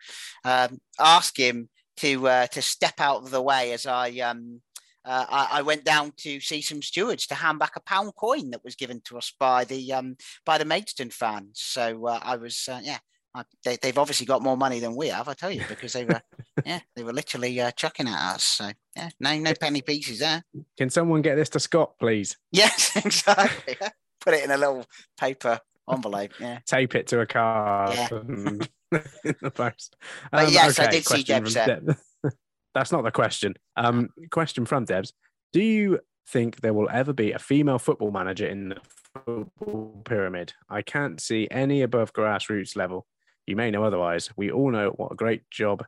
[0.44, 1.68] um ask him
[1.98, 4.60] to uh, to step out of the way as I um.
[5.08, 8.50] Uh, I, I went down to see some stewards to hand back a pound coin
[8.50, 11.52] that was given to us by the um, by the Maidstone fans.
[11.54, 12.98] So uh, I was uh, yeah,
[13.34, 16.04] I, they, they've obviously got more money than we have, I tell you, because they
[16.04, 16.20] were
[16.66, 18.44] yeah, they were literally uh, chucking at us.
[18.44, 20.42] So yeah, no, no penny pieces there.
[20.76, 22.36] Can someone get this to Scott, please?
[22.52, 23.76] Yes, exactly.
[24.20, 24.84] Put it in a little
[25.18, 25.58] paper
[25.90, 26.32] envelope.
[26.38, 26.58] Yeah.
[26.66, 28.08] Tape it to a card Yeah.
[28.12, 28.60] in
[29.40, 29.96] the post.
[30.30, 31.22] But yes, I did see.
[31.22, 31.96] Deb-
[32.74, 33.54] That's not the question.
[33.76, 35.12] Um, question from Debs:
[35.52, 38.76] Do you think there will ever be a female football manager in the
[39.24, 40.52] football pyramid?
[40.68, 43.06] I can't see any above grassroots level.
[43.46, 44.30] You may know otherwise.
[44.36, 45.84] We all know what a great job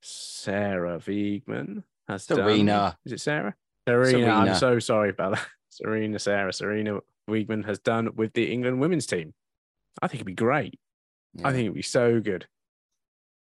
[0.00, 2.38] Sarah Wiegman has done.
[2.38, 2.96] Sarina.
[3.04, 3.54] Is it Sarah?
[3.88, 4.32] Sarina.
[4.32, 5.46] I'm so sorry about that.
[5.84, 9.34] Sarina, Sarah, Sarina Wiegman has done with the England women's team.
[10.00, 10.78] I think it'd be great.
[11.44, 12.46] I think it'd be so good.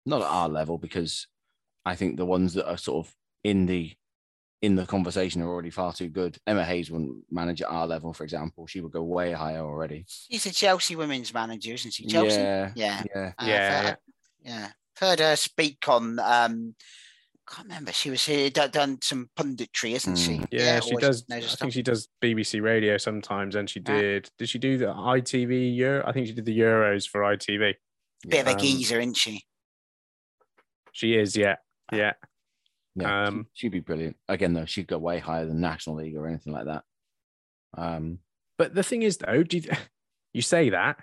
[0.05, 1.29] not at our level because
[1.85, 3.93] I think the ones that are sort of in the
[4.63, 6.39] in the conversation are already far too good.
[6.47, 8.67] Emma Hayes wouldn't manage at our level, for example.
[8.67, 10.07] She would go way higher already.
[10.09, 12.07] She's a Chelsea women's manager, isn't she?
[12.07, 12.41] Chelsea.
[12.41, 13.03] Yeah, Yeah.
[13.15, 13.33] yeah.
[13.39, 13.99] Uh, Yeah, I've heard-
[14.43, 14.69] yeah.
[15.01, 16.19] Heard her speak on.
[16.21, 16.75] um
[17.47, 17.93] Can't remember.
[17.93, 20.39] She was here done, done some punditry, isn't she?
[20.39, 20.49] Mm.
[20.51, 21.27] Yeah, she does.
[21.31, 21.59] I stuff.
[21.59, 24.01] think she does BBC radio sometimes, and she Yeah.
[24.01, 24.31] did.
[24.39, 26.05] Did she do the ITV Euro?
[26.07, 27.75] I think she did the Euros for ITV.
[28.27, 29.45] Bit of a um, geezer, isn't she?
[30.93, 31.57] She is, yeah,
[31.93, 32.13] yeah.
[32.97, 34.17] Yeah, Um, she'd be brilliant.
[34.29, 36.85] Again, though, she'd go way higher than National League or anything like that.
[37.77, 38.21] Um,
[38.57, 39.69] But the thing is, though, do you,
[40.33, 40.99] you say that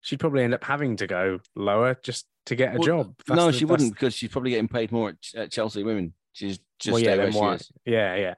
[0.00, 3.14] she'd probably end up having to go lower just to get a well, job?
[3.26, 6.14] That's no, the- she wouldn't because she's probably getting paid more at, at Chelsea Women.
[6.32, 7.54] She's just Well, stay yeah, where she why?
[7.54, 7.72] is.
[7.84, 8.34] Yeah, yeah.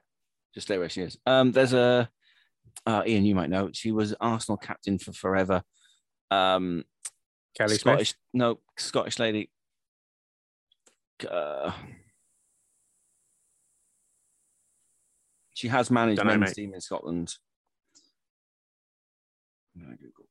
[0.53, 1.17] Just stay where she is.
[1.25, 2.09] Um, there's a
[2.85, 3.69] uh, Ian, you might know.
[3.71, 5.61] She was Arsenal captain for forever.
[6.31, 6.83] Um,
[7.57, 8.17] Kelly Scottish, Smith.
[8.33, 9.49] no, Scottish lady.
[11.25, 11.71] Uh,
[15.53, 16.55] she has managed Dunno, men's mate.
[16.55, 17.35] team in Scotland.
[19.75, 20.25] I'm Google.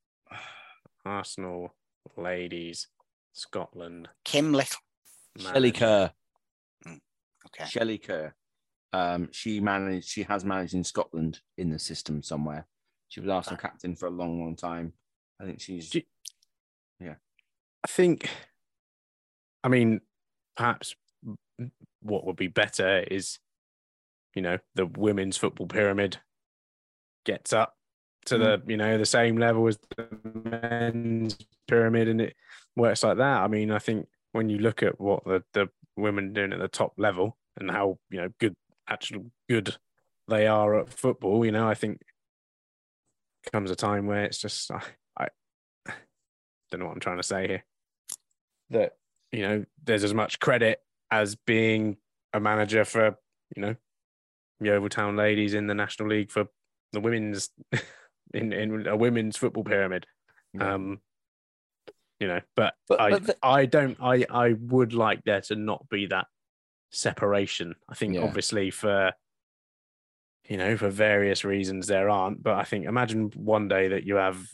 [1.05, 1.74] Arsenal
[2.16, 2.88] ladies,
[3.32, 4.09] Scotland.
[4.24, 4.80] Kim Little.
[5.38, 5.72] Shelley.
[5.72, 6.12] Kerr.
[6.86, 7.64] Okay.
[7.68, 8.34] Shelley Kerr.
[8.93, 10.09] Um, she managed.
[10.09, 12.66] She has managed in Scotland in the system somewhere.
[13.09, 14.93] She was Arsenal captain for a long, long time.
[15.41, 15.95] I think she's.
[17.01, 17.14] Yeah,
[17.82, 18.28] I think,
[19.64, 20.03] I mean,
[20.61, 20.94] perhaps
[22.02, 23.38] what would be better is,
[24.34, 26.18] you know, the women's football pyramid
[27.24, 27.76] gets up
[28.26, 28.70] to the, mm.
[28.70, 30.06] you know, the same level as the
[30.44, 32.36] men's pyramid and it
[32.76, 33.40] works like that.
[33.40, 36.58] I mean, I think when you look at what the, the women are doing at
[36.58, 38.54] the top level and how, you know, good,
[38.86, 39.74] actual good
[40.28, 42.02] they are at football, you know, I think
[43.50, 44.70] comes a time where it's just,
[45.16, 45.28] I,
[45.88, 45.94] I
[46.70, 47.64] don't know what I'm trying to say here
[48.70, 48.92] that
[49.33, 51.97] you know there's as much credit as being
[52.33, 53.16] a manager for
[53.57, 53.74] you know
[54.61, 56.47] Yeovil Town ladies in the National League for
[56.93, 57.51] the women's
[58.35, 60.07] in in a women's football pyramid.
[60.55, 60.74] Yeah.
[60.74, 61.01] Um,
[62.18, 65.57] you know, but, But- I but the- I don't I I would like there to
[65.57, 66.26] not be that
[66.91, 67.76] separation.
[67.89, 68.22] I think Yeah.
[68.22, 69.12] obviously for
[70.49, 72.43] you know, for various reasons there aren't.
[72.43, 74.49] But I think imagine one day that you have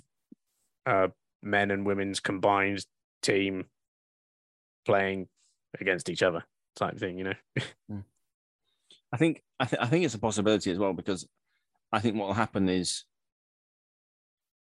[0.85, 1.11] a
[1.43, 2.85] men and women's combined
[3.23, 3.65] team
[4.87, 5.29] playing
[5.81, 6.45] against each other
[6.77, 7.35] type thing, you know.
[9.13, 11.27] I think I, th- I think it's a possibility as well because
[11.93, 13.05] I think what will happen is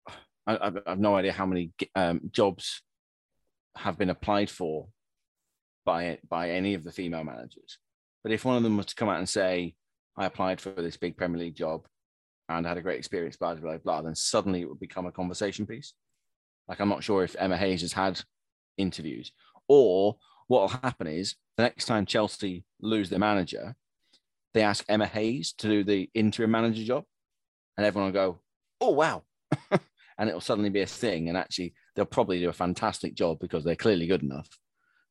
[0.46, 2.82] I, have no idea how many um, jobs
[3.76, 4.88] have been applied for
[5.84, 7.78] by by any of the female managers,
[8.22, 9.74] but if one of them was to come out and say,
[10.16, 11.86] "I applied for this big Premier League job
[12.48, 15.66] and had a great experience," blah blah blah, then suddenly it would become a conversation
[15.66, 15.94] piece.
[16.68, 18.20] Like I'm not sure if Emma Hayes has had
[18.76, 19.32] interviews,
[19.72, 20.16] or
[20.48, 23.74] what will happen is the next time Chelsea lose their manager,
[24.52, 27.04] they ask Emma Hayes to do the interim manager job,
[27.78, 28.40] and everyone will go,
[28.82, 29.22] "Oh wow,"
[30.18, 31.30] and it'll suddenly be a thing.
[31.30, 34.50] And actually, they'll probably do a fantastic job because they're clearly good enough.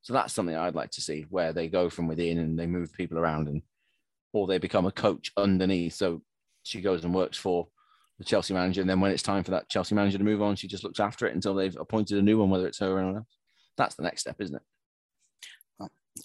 [0.04, 2.94] So that's something I'd like to see, where they go from within and they move
[2.94, 3.64] people around, and
[4.34, 5.96] or they become a coach underneath.
[5.96, 6.22] So
[6.62, 7.68] she goes and works for
[8.20, 10.56] the Chelsea manager, and then when it's time for that Chelsea manager to move on,
[10.56, 13.00] she just looks after it until they've appointed a new one, whether it's her or
[13.00, 13.41] anyone else.
[13.78, 14.62] That's the next step, isn't it?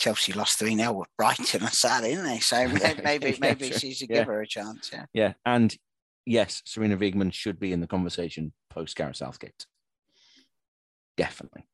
[0.00, 2.40] Chelsea lost 3 0 with Brighton on Saturday, didn't they?
[2.40, 2.66] So
[3.04, 3.78] maybe Yeah, maybe true.
[3.78, 4.16] she should Yeah.
[4.18, 4.90] give her a chance.
[4.92, 5.06] Yeah.
[5.14, 5.74] Yeah, and
[6.26, 9.64] yes, Sarina Wiegman should be in the conversation post Gareth Southgate.
[11.16, 11.66] Definitely,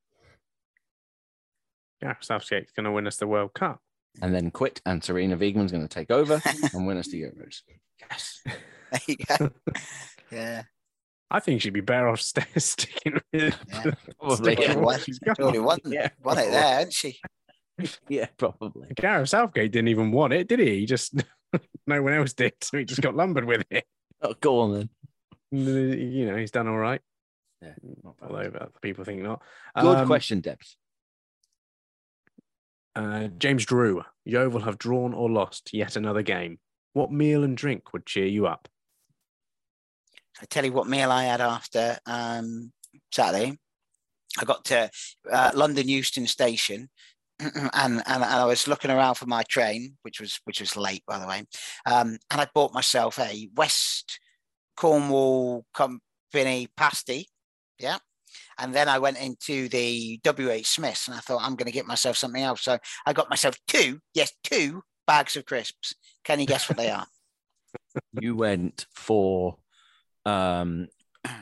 [2.02, 3.80] Yeah, Southgate's going to win us the World Cup.
[4.20, 6.40] and then quit, and Sarina Wiegman's going to take over
[6.74, 7.62] and win us the Euros.
[7.98, 8.42] Yes.
[8.92, 9.50] There you go.
[10.30, 10.62] yeah.
[11.34, 13.94] I think she'd be better off st- sticking with Yeah.
[14.20, 14.74] Probably, sticking yeah.
[14.76, 15.36] with what she's got.
[15.38, 17.18] She already won, Yeah, won it there, hadn't she?
[18.08, 18.88] Yeah, probably.
[18.94, 20.80] Gareth Southgate didn't even want it, did he?
[20.80, 21.14] He just
[21.86, 23.84] no one else did, so he just got lumbered with it.
[24.20, 24.88] Oh, go on then.
[25.50, 27.00] You know, he's done all right.
[27.62, 27.74] Yeah,
[28.04, 28.30] not bad.
[28.30, 29.42] Although other people think not.
[29.78, 30.76] Good Um, question, Debs.
[32.94, 36.58] Uh, James Drew, Yeovil have drawn or lost yet another game.
[36.92, 38.68] What meal and drink would cheer you up?
[40.42, 42.72] I tell you what meal I had after um,
[43.12, 43.56] Saturday.
[44.40, 44.90] I got to
[45.30, 46.88] uh, London Euston Station,
[47.38, 51.04] and, and and I was looking around for my train, which was which was late
[51.06, 51.44] by the way,
[51.86, 54.18] um, and I bought myself a West
[54.76, 57.28] Cornwall Company pasty,
[57.78, 57.98] yeah.
[58.58, 61.86] And then I went into the WH Smiths and I thought I'm going to get
[61.86, 62.62] myself something else.
[62.62, 65.94] So I got myself two, yes, two bags of crisps.
[66.24, 67.06] Can you guess what they are?
[68.20, 69.56] You went for,
[70.26, 70.88] um,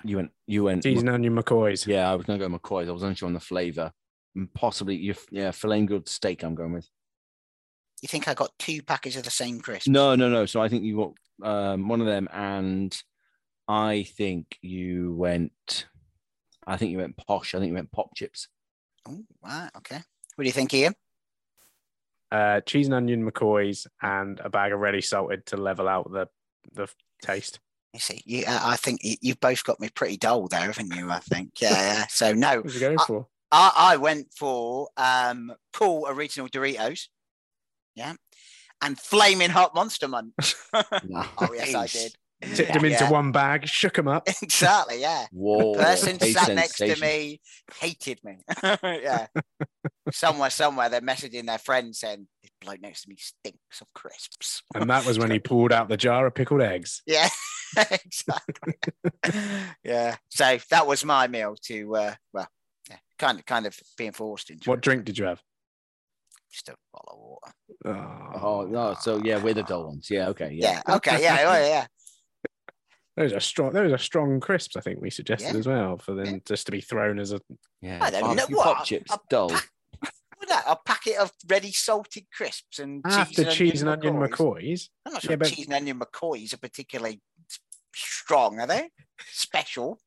[0.04, 0.82] you went, you went.
[0.82, 1.86] Cheese and onion McCoys.
[1.86, 2.88] Yeah, I was going to go McCoy's.
[2.88, 3.92] I was unsure on the flavour.
[4.34, 6.42] And Possibly, you, yeah, filet and grilled steak.
[6.42, 6.88] I'm going with.
[8.02, 9.88] You think I got two packets of the same crisps?
[9.88, 10.46] No, no, no.
[10.46, 12.96] So I think you got um, one of them, and
[13.68, 15.86] I think you went.
[16.66, 17.54] I think you went posh.
[17.54, 18.48] I think you went pop chips.
[19.06, 19.70] Oh, right.
[19.76, 20.00] Okay.
[20.36, 20.94] What do you think, Ian?
[22.30, 26.28] Uh, cheese and onion McCoys and a bag of ready salted to level out the
[26.72, 26.88] the
[27.22, 27.58] taste.
[27.92, 30.94] You see, you, uh, I think you, you've both got me pretty dull there, haven't
[30.94, 31.10] you?
[31.10, 31.60] I think.
[31.60, 31.70] Yeah.
[31.70, 32.06] yeah.
[32.08, 33.26] So no, What did you go I- for?
[33.52, 37.08] I, I went for um, cool original Doritos.
[37.96, 38.14] Yeah.
[38.80, 40.54] And flaming hot monster munch.
[40.72, 42.14] oh yes, I did.
[42.54, 43.10] Tipped them into Yeah.
[43.10, 44.26] one bag, shook them up.
[44.42, 45.00] exactly.
[45.00, 45.26] Yeah.
[45.32, 45.74] Whoa!
[45.74, 47.40] person taste sat next to me
[47.80, 48.38] hated me.
[48.62, 49.26] yeah.
[50.12, 54.62] somewhere, somewhere, they're messaging their friends saying, "This bloke next to me stinks of crisps."
[54.74, 57.02] And that was when he pulled out the jar of pickled eggs.
[57.06, 57.28] Yeah,
[57.90, 58.74] exactly.
[59.84, 60.16] yeah.
[60.28, 62.48] So that was my meal to, uh, well,
[62.88, 64.82] yeah, kind of, kind of being forced into What it.
[64.82, 65.40] drink did you have?
[66.52, 67.38] just a bottle
[67.84, 68.40] of water.
[68.44, 68.96] Oh no!
[69.00, 70.08] So yeah, we're the dull ones.
[70.10, 70.28] Yeah.
[70.30, 70.50] Okay.
[70.52, 70.80] Yeah.
[70.88, 70.96] Yeah.
[70.96, 71.22] Okay.
[71.22, 71.36] Yeah.
[71.46, 71.86] oh, yeah.
[73.16, 73.72] Those are strong.
[73.72, 74.76] Those are strong crisps.
[74.76, 75.58] I think we suggested Yeah.
[75.60, 77.40] as well for them just to be thrown as a.
[77.82, 77.98] Yeah.
[78.00, 79.12] I don't know what- Pop chips.
[79.12, 79.50] a dull.
[79.50, 79.68] pack- What
[80.50, 80.64] that?
[80.66, 84.28] A packet of ready salted crisps and After cheese and onion McCoys.
[84.30, 84.88] McCoys.
[85.06, 87.20] I'm not sure Yeah, but- cheese and onion McCoys are particularly
[87.94, 88.90] strong, are they?
[89.32, 89.98] Special.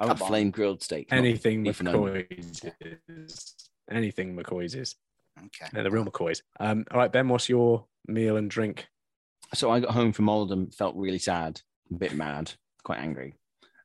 [0.00, 0.28] I went Come on.
[0.28, 1.08] flame grilled steak.
[1.10, 1.78] Anything beef.
[1.78, 3.54] McCoys is.
[3.90, 4.96] Anything McCoys is.
[5.38, 5.66] Okay.
[5.72, 6.42] They're the real McCoys.
[6.60, 8.86] Um, all right, Ben, what's your meal and drink?
[9.54, 12.52] So I got home from Oldham, felt really sad, a bit mad,
[12.82, 13.34] quite angry,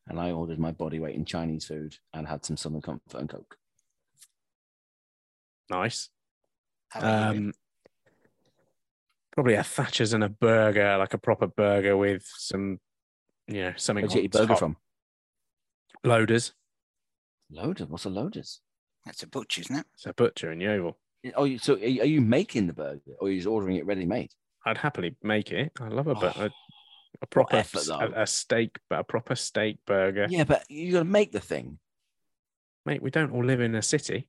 [0.08, 3.30] and I ordered my body weight in Chinese food and had some Southern Comfort and
[3.30, 3.58] Coke.
[5.70, 6.10] Nice.
[6.90, 7.40] How about you?
[7.42, 7.54] Um,
[9.32, 12.80] probably a Thatcher's and a burger, like a proper burger with some,
[13.48, 14.04] you know, something.
[14.04, 14.60] Where'd you get your burger top.
[14.60, 14.78] from?
[16.04, 16.54] Loaders.
[17.52, 17.88] Loaders.
[17.88, 18.60] What's a Loaders?
[19.06, 19.86] That's a butcher, isn't it?
[19.94, 20.98] It's a butcher in Yeovil.
[21.36, 24.32] Oh, so are you making the burger or are you just ordering it ready made?
[24.66, 25.72] I'd happily make it.
[25.80, 26.50] I love a, bu- Oh, a,
[27.22, 30.28] a proper effort, a, a steak, but a proper steak burger.
[30.30, 31.80] Yeah, but you got to make the thing.
[32.86, 34.28] Mate, we don't all live in a city.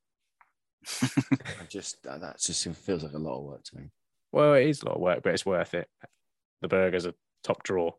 [0.86, 3.90] I just that that just feels like a lot of work to me.
[4.32, 5.88] Well, it is a lot of work, but it's worth it.
[6.62, 7.14] The burgers are
[7.44, 7.92] top draw.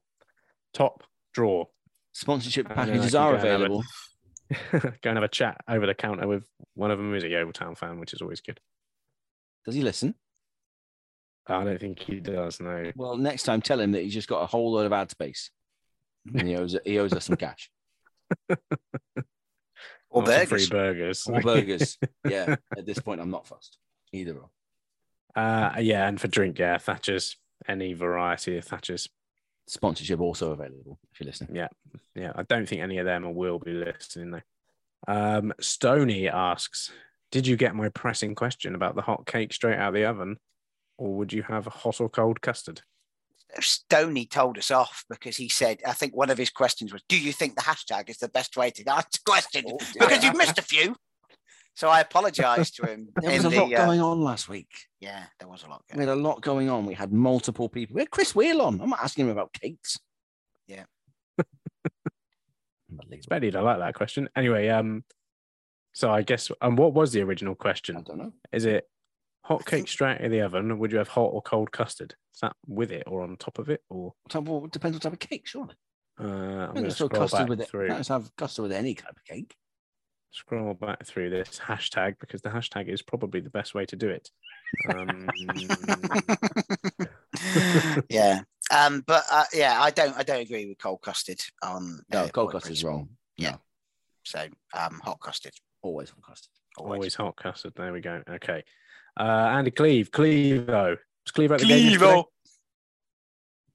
[0.73, 1.03] Top
[1.34, 1.65] draw.
[2.13, 3.84] Sponsorship And uh, then I packages can are go and have a- available.
[5.01, 7.53] go and have a chat over the counter with one of them who's a Yeovil
[7.53, 8.59] Town fan, which is always good.
[9.65, 10.15] Does he listen?
[11.47, 12.59] I don't think he does.
[12.59, 12.91] No.
[12.95, 15.51] Well, next time tell him that he's just got a whole load of ad space.
[16.34, 17.71] And he owes he owes us some cash.
[20.12, 20.68] Or burgers.
[20.68, 21.28] Free burgers.
[21.28, 21.97] Or burgers.
[22.30, 22.55] Yeah.
[22.78, 23.78] At this point, I'm not fussed.
[24.12, 24.49] Either or.
[25.36, 27.38] Uh, yeah, and for drink, yeah, Thatcher's.
[27.68, 29.09] Any variety of Thatcher's.
[29.68, 31.55] Sponsorship also available if you're listening.
[31.55, 31.70] Yeah,
[32.14, 32.34] yeah.
[32.36, 34.41] I don't think any of them will be listening though.
[35.07, 36.91] Um, Stony asks,
[37.32, 40.38] "Did you get my pressing question about the hot cake straight out of the oven,
[40.97, 42.82] or would you have hot or cold custard?"
[43.60, 47.20] Stoney told us off because he said, I think one of his questions was, Do
[47.20, 49.66] you think the hashtag is the best way to ask questions?
[49.68, 50.95] Oh, because you've missed a few.
[51.76, 53.10] So I apologized to him.
[53.16, 54.70] There was in a lot uh, going on last week.
[54.99, 56.86] Yeah, there was a lot We going had a lot going on.
[56.86, 57.95] We had multiple people.
[57.95, 58.82] We had Chris Weale on.
[58.82, 59.97] I'm not asking him about cakes.
[60.68, 60.84] Yeah.
[63.10, 64.28] It's Betty, I like that question.
[64.36, 65.06] Anyway, um,
[65.93, 67.95] so I guess, um, what was the original question?
[67.95, 68.34] I don't know.
[68.52, 68.86] Is it
[69.43, 70.77] hot cake straight out of the oven?
[70.79, 72.15] Would you have hot or cold custard?
[72.33, 75.01] Is that with it or on top of it, or What type of, depends what
[75.03, 75.75] type of cake, surely.
[76.19, 77.69] uh, I'm You going to just scroll custard back with it.
[77.69, 77.89] through.
[77.89, 79.55] Let's have custard with any type of cake.
[80.31, 84.09] scroll back through this hashtag because the hashtag is probably the best way to do
[84.09, 84.29] it.
[84.93, 85.29] Um,
[88.09, 88.41] yeah.
[88.75, 92.27] Um, but uh, yeah, I don't I don't agree with cold custard on No, uh,
[92.29, 93.09] cold custard is wrong.
[93.37, 93.51] Yeah.
[93.51, 93.57] No,
[94.23, 95.53] So um hot custard.
[95.81, 96.51] always hot custard.
[96.77, 96.97] Always.
[96.97, 97.73] always hot custard.
[97.75, 98.21] There we go.
[98.29, 98.63] Okay.
[99.20, 100.97] Uh, Andy Cleve, Clevo.
[101.26, 102.24] Was Clevo at the game yesterday?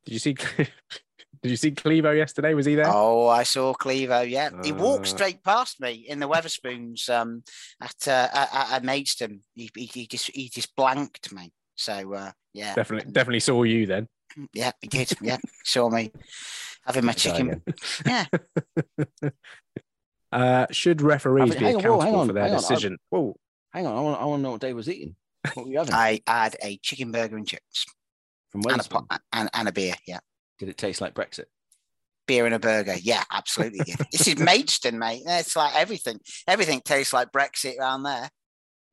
[0.04, 0.34] Did you see?
[1.42, 2.54] Did you see Clevo yesterday?
[2.54, 2.88] Was he there?
[2.88, 4.28] Oh, I saw Clevo.
[4.28, 7.42] Yeah, he walked Uh, straight past me in the Wetherspoons um,
[7.80, 9.40] at, uh, at at at Maidstone.
[9.54, 11.52] He, he, he just he just blanked me.
[11.76, 14.08] So uh, yeah, Definitely, definitely saw you then.
[14.54, 15.12] yeah, he did.
[15.20, 16.10] Yeah, saw me
[16.86, 17.62] having my chicken.
[18.04, 18.24] Yeah,
[20.32, 22.58] Uh, should referees Have it- be hang on, whoa, accountable on, for their hang on,
[22.58, 22.98] I- decision?
[23.10, 23.36] Whoa,
[23.72, 25.14] Hang on, I want, I want to know what Dave was eating.
[25.54, 25.94] What were you having?
[25.94, 27.84] I had a chicken burger and chips
[28.50, 29.94] From and a pot, and, and a beer.
[30.06, 30.18] Yeah,
[30.58, 31.44] Did it taste like Brexit?
[32.26, 32.94] beer and a burger.
[33.00, 33.80] Yeah, absolutely.
[33.86, 33.94] Yeah.
[34.10, 35.22] this is Maidstone, mate.
[35.26, 36.18] It's like everything.
[36.48, 38.28] Everything tastes like Brexit around there.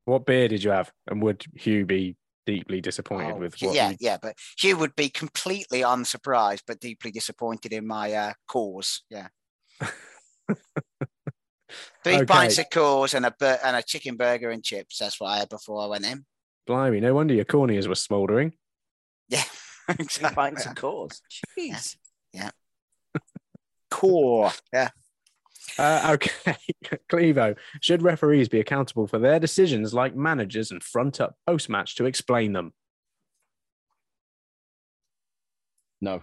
[0.04, 0.92] what beer did you have?
[1.08, 3.74] And would Hugh be deeply disappointed Oh, with what?
[3.74, 8.32] yeah, you- yeah, but Hugh would be completely unsurprised but deeply disappointed in my uh,
[8.48, 9.00] Coors.
[9.10, 9.26] Yeah.
[12.04, 12.26] Three Okay.
[12.26, 14.98] pints of Coors and a bur- and a chicken burger and chips.
[14.98, 16.24] That's what I had before I went in.
[16.66, 18.52] Blimey, no wonder your corneas were smouldering.
[19.28, 19.44] Yeah,
[19.88, 20.34] exactly.
[20.34, 21.20] Pints of Coors.
[21.58, 21.96] Jeez.
[22.32, 22.50] Yeah.
[23.90, 24.60] Coors.
[24.72, 24.90] Yeah.
[25.78, 26.56] Uh, okay,
[27.10, 27.56] Clevo.
[27.80, 32.04] Should referees be accountable for their decisions like managers and front up post match to
[32.04, 32.72] explain them?
[36.00, 36.20] No.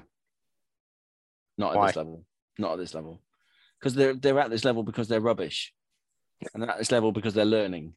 [1.57, 1.87] Not at Why?
[1.87, 2.25] this level.
[2.57, 3.21] Not at this level.
[3.79, 5.73] Because they're they're at this level because they're rubbish.
[6.53, 7.93] And they're at this level because they're learning.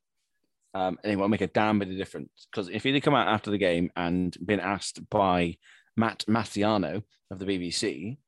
[0.75, 2.49] Um, and it won't make a damn bit of difference.
[2.51, 5.57] Because if he'd have come out after the game and been asked by
[5.97, 8.18] Matt Mastiano of the BBC,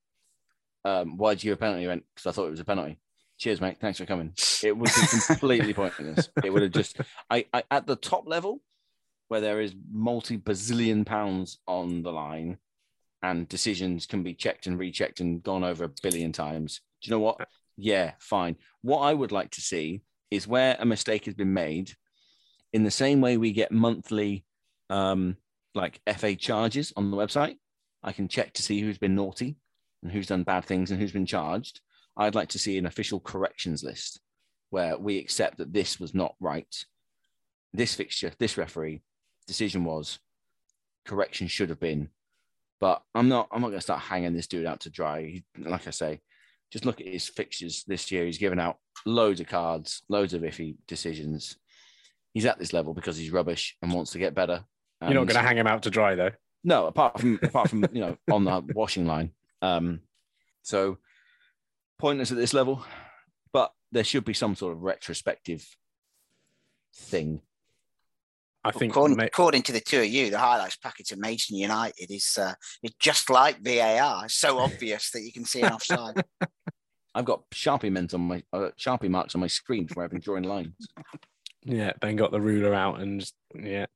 [0.84, 1.82] um, why did you give a penalty?
[1.82, 2.98] He went, because I thought it was a penalty.
[3.38, 3.78] Cheers, mate.
[3.80, 4.32] Thanks for coming.
[4.62, 6.28] It would be completely pointless.
[6.42, 8.62] It would have just I, I at the top level
[9.28, 12.58] where there is multi bazillion pounds on the line
[13.22, 16.80] and decisions can be checked and rechecked and gone over a billion times.
[17.02, 17.46] Do you know what?
[17.76, 18.56] Yeah, fine.
[18.82, 21.92] What I would like to see is where a mistake has been made,
[22.76, 24.44] in the same way we get monthly
[24.90, 25.38] um,
[25.74, 27.56] like FA charges on the website.
[28.02, 29.56] I can check to see who's been naughty
[30.02, 31.80] and who's done bad things and who's been charged.
[32.18, 34.20] I'd like to see an official corrections list
[34.68, 36.84] where we accept that this was not right.
[37.72, 39.00] This fixture, this referee
[39.46, 40.18] decision was
[41.06, 42.10] correction should have been
[42.78, 43.48] but I'm not.
[43.50, 45.22] I'm not going to start hanging this dude out to dry.
[45.22, 46.20] He, like I say,
[46.70, 48.26] just look at his fixtures this year.
[48.26, 51.56] He's given out loads of cards, loads of iffy decisions.
[52.36, 54.62] He's at this level because he's rubbish and wants to get better.
[55.00, 56.32] You're not going to hang him out to dry, though.
[56.64, 59.30] no, apart from apart from you know on the washing line.
[59.62, 60.00] Um,
[60.60, 60.98] so
[61.98, 62.84] pointless at this level,
[63.54, 65.66] but there should be some sort of retrospective
[66.94, 67.40] thing.
[68.62, 71.56] I think according, ma- according to the two of you, the highlights package of Maidstone
[71.56, 74.26] United is uh, is just like VAR.
[74.26, 76.22] It's so obvious that you can see an offside.
[77.14, 80.10] I've got sharpie meant on my uh, sharpie marks on my screen from where I've
[80.10, 80.74] been drawing lines.
[81.66, 83.86] yeah, then got the ruler out and just, yeah.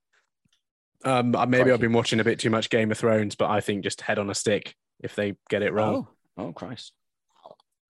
[1.05, 3.61] Um, uh, maybe I've been watching a bit too much Game of Thrones, but I
[3.61, 6.07] think just head on a stick if they get it wrong.
[6.37, 6.93] Oh, oh Christ!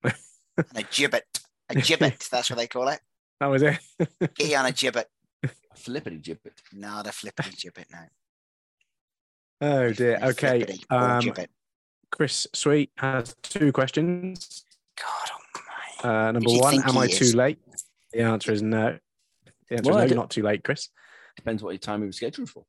[0.04, 0.14] and
[0.76, 1.22] a gibbet.
[1.70, 3.00] A gibbet, that's what they call it.
[3.40, 3.78] That was it.
[4.34, 5.06] Get you on a gibbet.
[5.74, 6.52] Flippity gibbet.
[6.74, 7.98] No, the flippity gibbet, no.
[9.62, 10.18] oh dear.
[10.22, 10.78] Okay.
[10.90, 11.22] Um.
[12.10, 14.66] Chris Sweet has two questions.
[14.98, 17.18] God Uh, number one, am I is?
[17.18, 17.58] too late?
[18.12, 18.98] The answer is no.
[19.70, 20.88] The answer Well, is no, you're not too late, Chris.
[21.36, 22.64] Depends what your time we were scheduled for.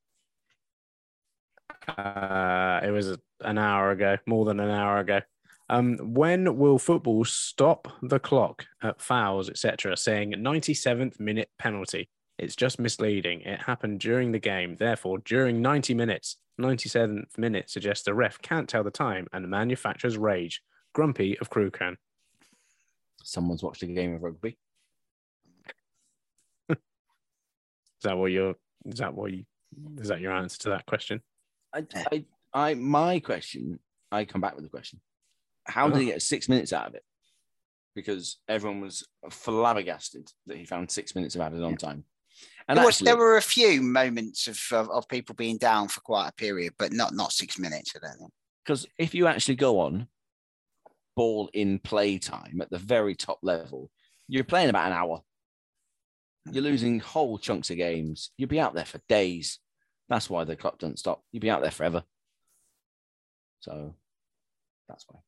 [1.87, 5.21] Uh, it was an hour ago, more than an hour ago.
[5.67, 12.09] Um, when will football stop the clock at fouls, etc., saying 97th minute penalty?
[12.37, 13.41] It's just misleading.
[13.41, 14.75] It happened during the game.
[14.75, 19.49] Therefore, during 90 minutes, 97th minute suggests the ref can't tell the time and the
[19.49, 20.61] manufacturer's rage.
[20.93, 21.97] Grumpy of Crewkerne.
[23.23, 24.57] Someone's watched a game of rugby.
[26.69, 26.75] Is
[28.03, 28.55] that what you're?
[28.85, 29.45] Is that what you?
[29.99, 31.21] Is that your answer to that question?
[31.73, 33.79] I, I, I, my question.
[34.11, 34.99] I come back with the question:
[35.65, 36.13] How did he oh.
[36.13, 37.03] get six minutes out of it?
[37.95, 42.05] Because everyone was flabbergasted that he found six minutes of added on time.
[42.67, 45.87] And there, was, actually, there were a few moments of, of of people being down
[45.87, 47.93] for quite a period, but not not six minutes.
[47.95, 48.31] I don't think.
[48.65, 50.07] because if you actually go on
[51.15, 53.89] ball in play time at the very top level,
[54.27, 55.21] you're playing about an hour.
[56.49, 58.31] You're losing whole chunks of games.
[58.37, 59.59] You'd be out there for days.
[60.09, 61.23] That's why the clock doesn't stop.
[61.31, 62.03] You'd be out there forever.
[63.59, 63.93] So
[64.89, 65.19] that's why.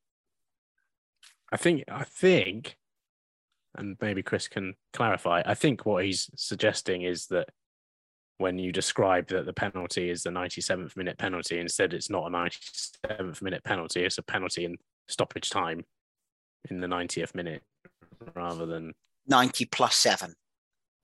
[1.51, 2.77] I think I think,
[3.75, 5.43] and maybe Chris can clarify.
[5.45, 7.49] I think what he's suggesting is that
[8.39, 12.31] when you describe that the penalty is the 97th minute penalty, instead it's not a
[12.31, 15.85] 97th minute penalty, it's a penalty in stoppage time
[16.71, 17.61] in the 90th minute
[18.35, 18.93] rather than
[19.27, 20.35] Ninety plus seven.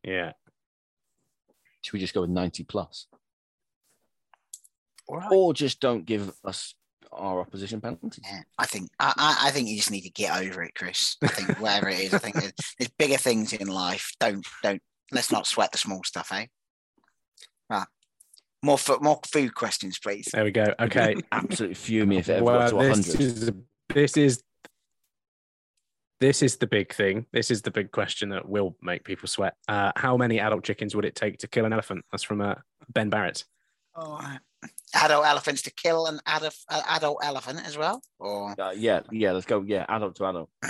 [0.03, 0.33] Yeah.
[1.81, 3.07] Should we just go with 90 plus?
[5.07, 6.75] Or just don't give us
[7.11, 8.23] our opposition penalties?
[8.23, 11.17] Yeah, I think I, I I think you just need to get over it, Chris.
[11.23, 14.11] I think whatever it is, I think there's, there's bigger things in life.
[14.19, 14.81] Don't don't
[15.11, 16.45] let's not sweat the small stuff, eh?
[17.69, 17.87] Right.
[18.61, 20.27] More fo- more food questions, please.
[20.31, 20.73] There we go.
[20.79, 21.15] Okay.
[21.31, 23.21] Absolutely fuming if it ever well, got to this 100.
[23.21, 23.51] is
[23.89, 24.43] this is
[26.19, 27.25] this is the big thing.
[27.31, 29.55] This is the big question that will make people sweat.
[29.67, 32.05] Uh, how many adult chickens would it take to kill an elephant?
[32.11, 32.55] That's from uh,
[32.89, 33.45] Ben Barrett.
[33.95, 34.21] Oh,
[34.95, 36.55] adult elephants to kill an adult
[36.89, 39.61] adult elephant as well, or Uh, yeah, yeah, let's go.
[39.61, 40.49] Yeah, adult to adult.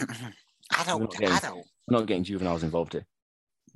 [0.77, 1.65] adult not to getting- adult.
[1.87, 3.05] We're not getting juveniles involved here.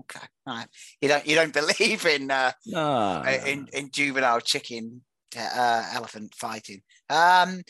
[0.02, 0.68] Okay, all right.
[1.02, 3.24] You don't you don't believe in uh, Nah.
[3.24, 5.02] in, in juvenile chicken
[5.38, 6.82] uh, elephant fighting.
[7.10, 7.62] Um,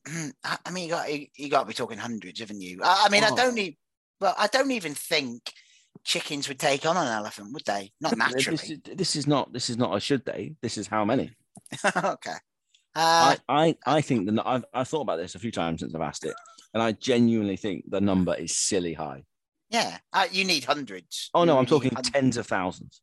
[0.44, 2.80] I I mean, you got you, got to be talking hundreds, haven't you?
[2.82, 3.36] I, I mean, I Oh.
[3.36, 3.76] don't even.
[4.20, 5.52] Well, I don't even think
[6.04, 7.92] chickens would take on an elephant, would they?
[8.00, 8.56] Not This naturally.
[8.86, 9.52] is, this is not.
[9.52, 10.54] This is not a should they.
[10.62, 11.32] This is how many.
[11.96, 12.36] okay.
[12.96, 15.94] Uh, I, I, I think that I've, I've thought about this a few times since
[15.94, 16.34] I've asked it,
[16.74, 19.24] and I genuinely think the number is silly high.
[19.68, 21.28] yeah, uh, you need hundreds.
[21.34, 23.02] Oh no, You I'm talking hun- tens of thousands,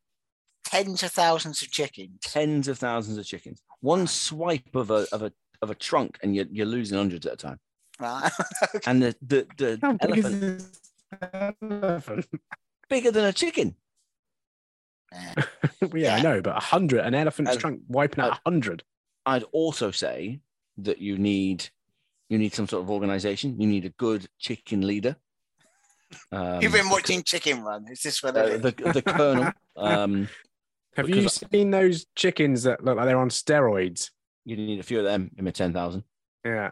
[0.64, 2.20] tens of thousands of chickens.
[2.22, 3.62] tens of thousands of chickens.
[3.82, 7.34] One swipe of a of a of a trunk, and you're you're losing hundreds at
[7.34, 7.59] a time.
[7.99, 8.32] Right.
[8.88, 10.64] And the the, the How big elephant
[11.62, 12.26] elephant?
[12.89, 13.76] bigger than a chicken.
[15.12, 15.34] Yeah.
[15.93, 18.84] yeah, I know, but a hundred, an elephant's And- trunk wiping out a hundred.
[19.26, 20.39] I'd also say
[20.78, 21.70] that you need
[22.30, 23.59] you need some sort of organization.
[23.59, 25.18] You need a good chicken leader.
[26.32, 27.86] Um, You've been watching Chicken Run.
[27.89, 29.51] Is this what it uh, the the colonel.
[29.78, 30.28] Um,
[30.97, 34.09] Have you because- seen those chickens that look like they're on steroids?
[34.46, 36.04] You need a few of them in a ten thousand.
[36.46, 36.72] Yeah.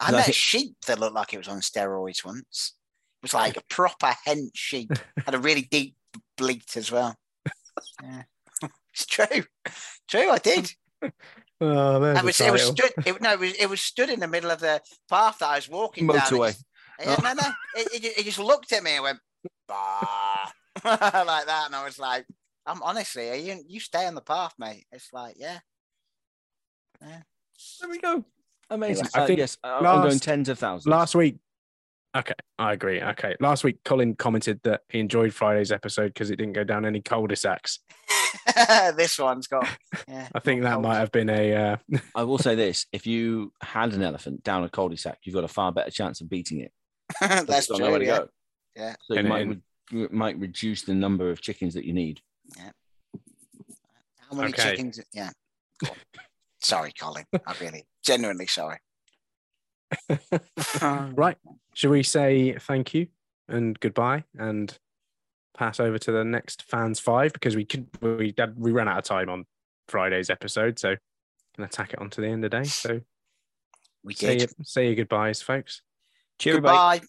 [0.00, 2.74] I I met a sheep that looked like it was on steroids once.
[3.20, 4.90] It was like a proper hench sheep.
[5.24, 5.96] Had a really deep
[6.36, 7.16] bleat as well.
[8.02, 8.22] Yeah.
[8.92, 9.44] It's true.
[10.08, 10.72] True, I did.
[11.60, 12.76] Oh, there's It was, it was title.
[12.76, 13.06] stood.
[13.06, 15.56] It, no, it was, it was stood in the middle of the path that I
[15.56, 16.16] was walking down.
[16.16, 16.48] It Motorway.
[16.48, 16.64] just-
[17.00, 17.48] Yeah, no, no.
[17.76, 19.18] It, it, it just looked at me and went,
[19.68, 20.50] bah,
[20.84, 22.26] like that, and I was like,
[22.66, 25.58] "I'm honestly, you you stay on the path, mate." It's like, yeah, yeah.
[27.00, 28.24] There we go.
[28.70, 29.06] Amazing.
[29.14, 30.86] I Uh, think yes, I- I'm going tens of thousands.
[30.86, 31.38] Last week,
[32.16, 33.00] okay, I agree.
[33.00, 36.84] Okay, last week, Colin commented that he enjoyed Friday's episode because it didn't go down
[36.84, 37.78] any cul-de-sacs.
[38.96, 39.66] this one's got.
[40.06, 40.82] Yeah, I think that cold.
[40.84, 41.54] might have been a.
[41.54, 41.76] Uh,
[42.14, 45.48] I will say this: if you had an elephant down a cul-de-sac, you've got a
[45.48, 46.72] far better chance of beating it.
[47.20, 47.98] That's just don't where true.
[48.00, 48.18] to Yeah.
[48.18, 48.28] go.
[48.76, 48.94] Yeah.
[49.06, 52.20] So you And- might, and- re- might reduce the number of chickens that you need.
[52.56, 52.70] Yeah.
[54.30, 54.70] How many Okay.
[54.72, 55.00] chickens?
[55.14, 55.30] Yeah.
[56.70, 56.82] Go on.
[56.82, 57.24] sorry, Colin.
[57.46, 58.78] I'm really genuinely sorry.
[60.82, 61.36] Um, right.
[61.74, 63.08] Should we say thank you
[63.48, 64.76] and goodbye and
[65.56, 68.98] pass over to the next fans five because we could we did, we ran out
[68.98, 69.44] of time on
[69.88, 70.94] Friday's episode, so
[71.56, 72.64] gonna tack it on to the end of the day.
[72.64, 73.00] So
[74.04, 74.40] We say did.
[74.40, 75.82] your, say your goodbyes, folks.
[76.38, 76.98] Cheery bye.
[76.98, 77.06] Goodbye.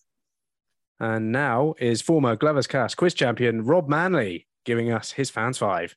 [1.02, 5.96] And now is former Glovers Cast quiz champion Rob Manley giving us his fans five.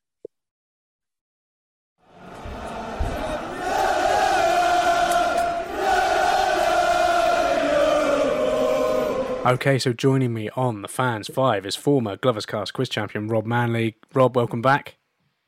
[9.44, 13.44] Okay, so joining me on the Fans Five is former Glovers Cast quiz champion Rob
[13.44, 13.96] Manley.
[14.14, 14.98] Rob, welcome back.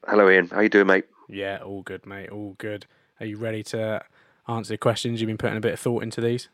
[0.05, 0.49] Hello, Ian.
[0.49, 1.05] How you doing, mate?
[1.28, 2.30] Yeah, all good, mate.
[2.30, 2.86] All good.
[3.20, 4.05] Are you ready to
[4.49, 5.20] answer the questions?
[5.20, 6.49] You've been putting a bit of thought into these.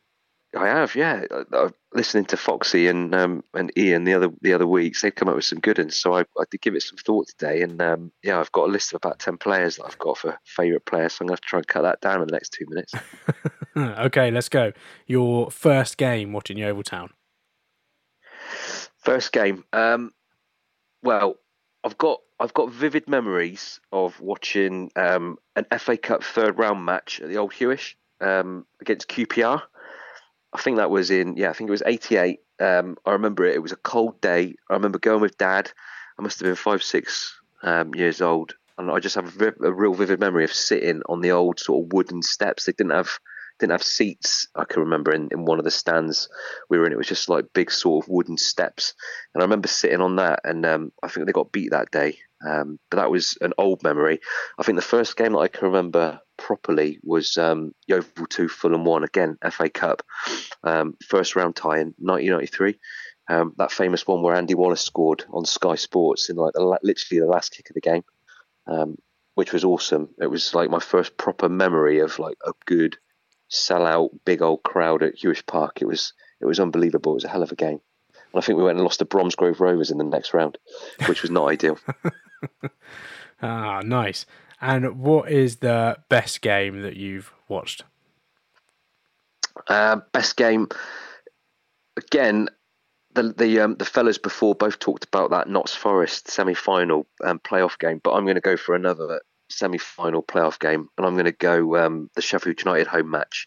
[0.55, 1.23] I have, yeah.
[1.31, 5.15] I, I, listening to Foxy and um, and Ian the other the other weeks, they've
[5.15, 5.97] come up with some good ones.
[5.97, 8.73] So I, I did give it some thought today, and um, yeah, I've got a
[8.73, 11.15] list of about ten players that I've got for favourite players.
[11.15, 12.93] So I'm going to try and cut that down in the next two minutes.
[13.77, 14.73] okay, let's go.
[15.07, 17.11] Your first game watching Yeovil Town.
[19.01, 19.65] First game.
[19.73, 20.13] Um,
[21.03, 21.37] well,
[21.83, 27.21] I've got I've got vivid memories of watching um, an FA Cup third round match
[27.21, 29.63] at the Old Huish um, against QPR.
[30.53, 32.41] I think that was in yeah, I think it was '88.
[32.61, 33.55] Um, I remember it.
[33.55, 34.55] It was a cold day.
[34.69, 35.71] I remember going with Dad.
[36.19, 39.73] I must have been five, six um, years old, and I just have a, a,
[39.73, 42.67] real vivid memory of sitting on the old sort of wooden steps.
[42.67, 43.19] They didn't have
[43.61, 44.49] didn't have seats.
[44.55, 46.29] I can remember in, in one of the stands
[46.69, 46.93] we were in.
[46.93, 48.95] It was just like big sort of wooden steps,
[49.35, 50.41] and I remember sitting on that.
[50.45, 52.19] And um, I think they got beat that day.
[52.47, 54.21] Um, but that was an old memory.
[54.59, 58.85] I think the first game that I can remember properly was um, Yeovil 2, Fulham
[58.85, 60.03] 1, again, FA Cup,
[60.65, 62.79] um, first round tie in 1993.
[63.29, 67.21] Um, that famous one where Andy Wallace scored on Sky Sports in like the, literally
[67.21, 68.03] the last kick of the game,
[68.67, 68.97] um,
[69.35, 70.09] which was awesome.
[70.19, 72.97] It was like my first proper memory of like a good
[73.51, 75.83] sell-out big old crowd at Huish Park.
[75.83, 77.13] It was it was unbelievable.
[77.13, 77.81] It was a hell of a game.
[78.33, 80.57] And I think we went and lost to Bromsgrove Rovers in the next round,
[81.07, 81.79] which was not ideal.
[83.43, 84.25] ah, nice.
[84.61, 87.85] And what is the best game that you've watched?
[89.67, 90.69] Uh, best game.
[91.97, 92.49] Again,
[93.15, 97.41] the the um, the fellas before both talked about that Notts Forest semi final um,
[97.41, 99.21] playoff game, but I'm going to go for another
[99.51, 103.47] semi final playoff game, and I'm going to go um, the Sheffield United home match.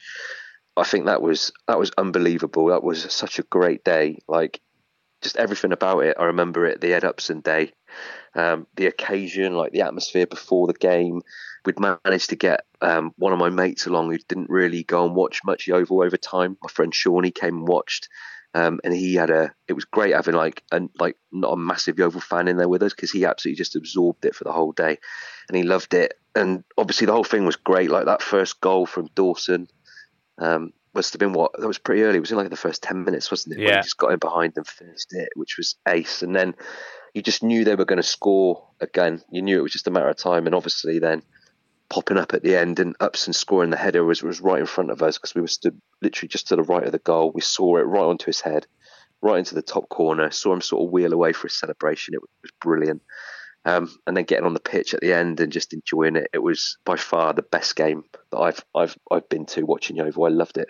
[0.76, 2.68] I think that was that was unbelievable.
[2.68, 4.20] That was such a great day.
[4.28, 4.60] Like
[5.22, 6.18] just everything about it.
[6.20, 7.72] I remember it, the Ed Upson day,
[8.36, 11.22] um, the occasion, like the atmosphere before the game.
[11.66, 15.16] We'd managed to get um, one of my mates along who didn't really go and
[15.16, 16.58] watch much Yeovil over time.
[16.62, 18.10] My friend Sean, he came and watched.
[18.56, 19.54] Um, and he had a.
[19.68, 22.84] It was great having like a, like not a massive Yeovil fan in there with
[22.84, 25.00] us because he absolutely just absorbed it for the whole day,
[25.48, 26.20] and he loved it.
[26.36, 27.90] And obviously the whole thing was great.
[27.90, 29.68] Like that first goal from Dawson,
[30.38, 32.18] um, must have been what that was pretty early.
[32.18, 33.62] It was in like the first ten minutes, wasn't it?
[33.62, 33.66] Yeah.
[33.66, 36.22] When he just got in behind and finished it, which was ace.
[36.22, 36.54] And then
[37.14, 39.22] you just knew they were going to score again.
[39.32, 40.46] You knew it was just a matter of time.
[40.46, 41.24] And obviously then
[41.94, 44.90] popping up at the end and Upson scoring the header was was right in front
[44.90, 47.32] of us because we were stood literally just to the right of the goal.
[47.32, 48.66] We saw it right onto his head,
[49.22, 50.32] right into the top corner.
[50.32, 52.16] Saw him sort of wheel away for a celebration.
[52.16, 53.04] It was brilliant.
[53.64, 56.30] Um, and then getting on the pitch at the end and just enjoying it.
[56.34, 60.26] It was by far the best game that I've I've I've been to watching Yeovil.
[60.26, 60.70] I loved it.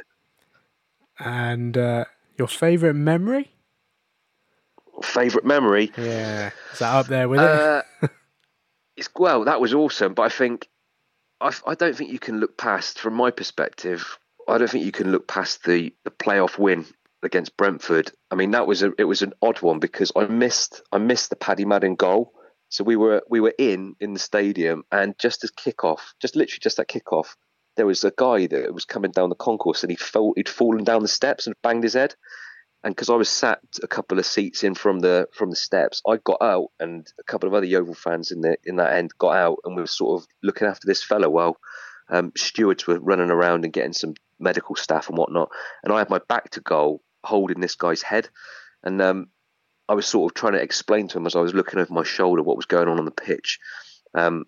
[1.20, 2.04] And uh,
[2.38, 3.50] your favourite memory?
[5.02, 5.90] Favourite memory?
[5.98, 8.12] Yeah, is that up there with uh, it?
[8.98, 10.68] it's well, that was awesome, but I think
[11.44, 14.18] I, I don't think you can look past, from my perspective,
[14.48, 16.86] I don't think you can look past the the playoff win
[17.22, 18.12] against Brentford.
[18.32, 21.30] I mean, that was a it was an odd one because I missed I missed
[21.30, 22.34] the Paddy Madden goal.
[22.70, 26.60] So we were we were in in the stadium, and just as kickoff, just literally
[26.62, 27.36] just that kickoff,
[27.76, 30.84] there was a guy that was coming down the concourse and he fell, he'd fallen
[30.84, 32.16] down the steps and banged his head.
[32.84, 36.02] And because I was sat a couple of seats in from the from the steps,
[36.08, 39.12] I got out, and a couple of other Yeovil fans in the in that end
[39.18, 41.58] got out, and we were sort of looking after this fellow while
[42.10, 45.50] um, stewards were running around and getting some medical staff and whatnot.
[45.84, 48.28] And I had my back to goal, holding this guy's head,
[48.84, 49.28] and um,
[49.88, 52.04] I was sort of trying to explain to him as I was looking over my
[52.04, 53.60] shoulder what was going on on the pitch.
[54.14, 54.46] Um,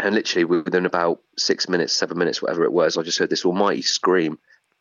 [0.00, 3.44] and literally within about six minutes, seven minutes, whatever it was, I just heard this
[3.44, 4.38] almighty scream,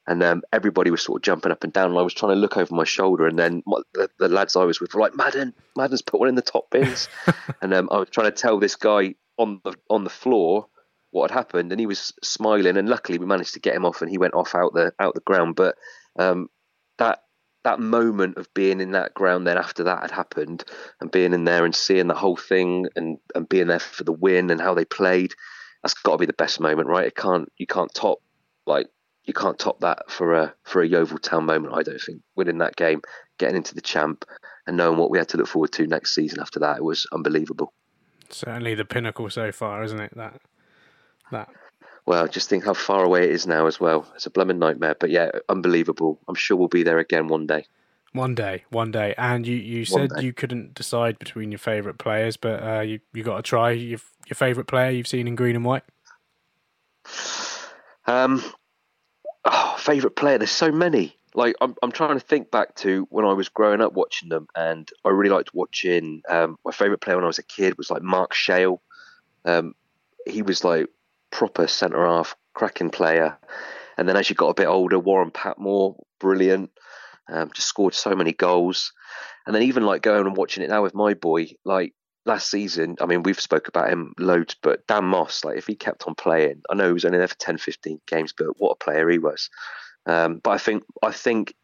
[0.08, 1.90] and um, everybody was sort of jumping up and down.
[1.90, 4.56] And I was trying to look over my shoulder, and then my, the, the, lads
[4.56, 7.08] I was with were like, "Madden, Madden's put one in the top bins,"
[7.62, 10.68] and um, I was trying to tell this guy on the on the floor
[11.12, 12.78] what had happened, and he was smiling.
[12.78, 15.16] And luckily, we managed to get him off, and he went off out the out
[15.16, 15.56] the ground.
[15.56, 15.76] But
[16.20, 16.50] um,
[16.98, 17.20] that
[17.64, 20.66] that moment of being in that ground then after that had happened
[21.00, 24.12] and being in there and seeing the whole thing and, and being there for the
[24.12, 25.34] win and how they played
[25.82, 28.20] that's got to be the best moment right it can't you can't top
[28.66, 28.88] like
[29.26, 32.60] you can't top that for a for a Yeovil Town moment I don't think winning
[32.60, 33.02] that game
[33.38, 34.26] getting into the champ
[34.68, 37.08] and knowing what we had to look forward to next season after that it was
[37.12, 37.74] unbelievable
[38.30, 40.42] certainly the pinnacle so far isn't it that
[41.32, 41.50] that
[42.06, 44.06] well, just think how far away it is now as well.
[44.16, 46.20] It's a blooming nightmare, but yeah, unbelievable.
[46.28, 47.66] I'm sure we'll be there again one day.
[48.12, 49.16] One day, one day.
[49.18, 53.24] And you, you said you couldn't decide between your favourite players, but uh, you you
[53.24, 55.84] got to try your your favourite player you've seen in green and white.
[58.06, 58.44] Um,
[59.46, 60.38] oh, favourite player.
[60.38, 61.18] There's so many.
[61.36, 64.48] like I'm, I'm trying to think back to when I was growing up watching them,
[64.56, 66.22] and I really liked watching.
[66.30, 68.80] Um, my favorite player when I was a kid was like Mark Shail.
[69.46, 69.76] Um,
[70.26, 70.88] he was like
[71.32, 73.38] proper centre half, cracking player.
[73.98, 76.72] And then as you got a bit older, Warren Patmore, brilliant,
[77.28, 78.94] um, just scored so many goals.
[79.46, 81.94] And then even like going and watching it now with my boy, like
[82.26, 85.76] last season, I mean, we've spoke about him loads, but Dan Moss, like if he
[85.76, 88.72] kept on playing, I know he was only there for 10, 15 games, but what
[88.72, 89.50] a player he was.
[90.06, 91.56] Um, but I think I think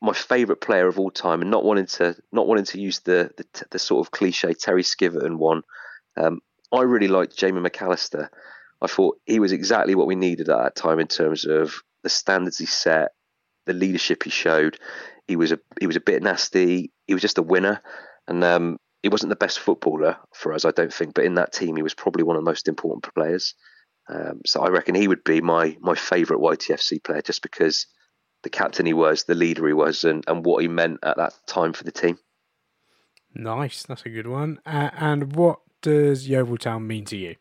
[0.00, 3.30] my favourite player of all time, and not wanting to not wanting to use the
[3.36, 5.62] the, the sort of cliche Terry Skiverton one,
[6.16, 6.40] um,
[6.72, 8.28] I really liked Jamie McAllister.
[8.80, 12.10] I thought he was exactly what we needed at that time in terms of the
[12.10, 13.12] standards he set,
[13.64, 14.78] the leadership he showed.
[15.26, 16.92] He was a he was a bit nasty.
[17.06, 17.82] He was just a winner,
[18.28, 21.14] and um, he wasn't the best footballer for us, I don't think.
[21.14, 23.54] But in that team, he was probably one of the most important players.
[24.08, 27.86] Um, so I reckon he would be my my favourite YTFC player, just because
[28.42, 31.34] the captain he was, the leader he was, and, and what he meant at that
[31.46, 32.18] time for the team.
[33.32, 34.58] Nice, that's a good one.
[34.66, 37.36] Uh, and what does Yeovil Town mean to you?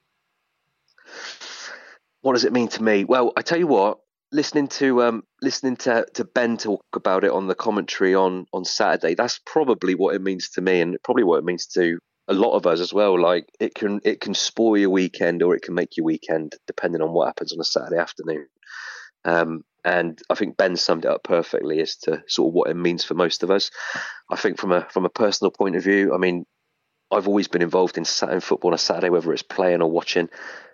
[2.22, 3.06] What does it mean to me?
[3.06, 4.02] Well, I tell you what,
[4.36, 8.66] listening to um, listening to, to Ben talk about it on the commentary on on
[8.66, 11.98] Saturday, that's probably what it means to me, and probably what it means to
[12.28, 13.20] a lot of us as well.
[13.20, 17.02] Like it can it can spoil your weekend or it can make your weekend depending
[17.02, 18.48] on what happens on a Saturday afternoon.
[19.24, 22.76] Um, and I think Ben summed it up perfectly as to sort of what it
[22.76, 23.72] means for most of us.
[24.30, 26.46] I think from a from a personal point of view, I mean,
[27.12, 30.30] I've always been involved in in football on a Saturday, whether it's playing or watching.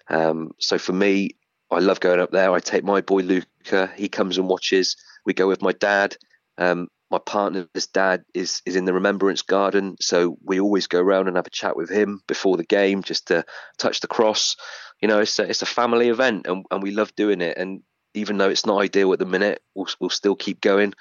[0.10, 1.32] Um, so for me,
[1.72, 2.52] I love going up there.
[2.52, 3.92] I take my boy Luca.
[3.96, 4.96] He comes and watches.
[5.26, 6.18] We go with my dad.
[6.58, 11.28] Um, my partner's dad is is in the Remembrance Garden, so we always go around
[11.28, 13.44] and have a chat with him before the game, just to
[13.78, 14.56] touch the cross.
[15.02, 17.58] You know, it's a, it's a family event, and, and we love doing it.
[17.58, 17.82] And
[18.14, 20.94] even though it's not ideal at the minute, we'll we'll still keep going.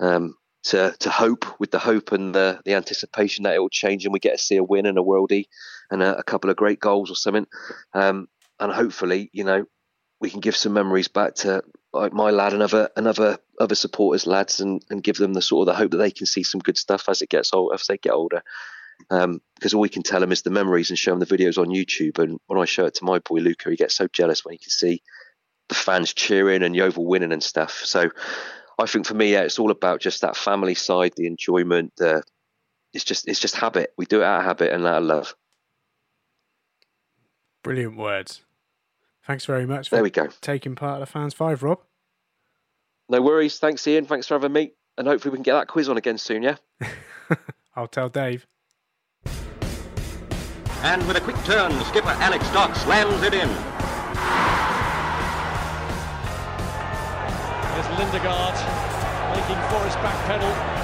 [0.00, 4.04] Um, to to hope with the hope and the the anticipation that it will change
[4.04, 5.44] and we get to see a win and a worldie
[5.90, 7.46] and a, a couple of great goals or something.
[7.92, 8.28] Um,
[8.58, 9.66] and hopefully, you know,
[10.24, 14.26] we can give some memories back to like my lad and other other other supporters
[14.26, 16.60] lads and, and give them the sort of the hope that they can see some
[16.60, 18.42] good stuff as it gets old as they get older.
[19.10, 21.58] Um, because all we can tell them is the memories and show them the videos
[21.58, 22.18] on YouTube.
[22.18, 24.58] And when I show it to my boy Luca he gets so jealous when he
[24.58, 25.02] can see
[25.68, 27.82] the fans cheering and Yeovil winning and stuff.
[27.84, 28.08] So
[28.78, 32.22] I think for me yeah it's all about just that family side the enjoyment the
[32.94, 33.92] it's just it's just habit.
[33.98, 35.34] We do it out of habit and out of love.
[37.62, 38.43] Brilliant words
[39.26, 40.28] Thanks very much there we go.
[40.40, 41.80] taking part of the Fans 5, Rob.
[43.08, 43.58] No worries.
[43.58, 44.06] Thanks, Ian.
[44.06, 44.72] Thanks for having me.
[44.96, 46.56] And hopefully we can get that quiz on again soon, yeah?
[47.76, 48.46] I'll tell Dave.
[50.82, 53.48] And with a quick turn, skipper Alex Dock slams it in.
[57.72, 58.54] There's Lindegaard
[59.34, 60.83] making Forrest back pedal.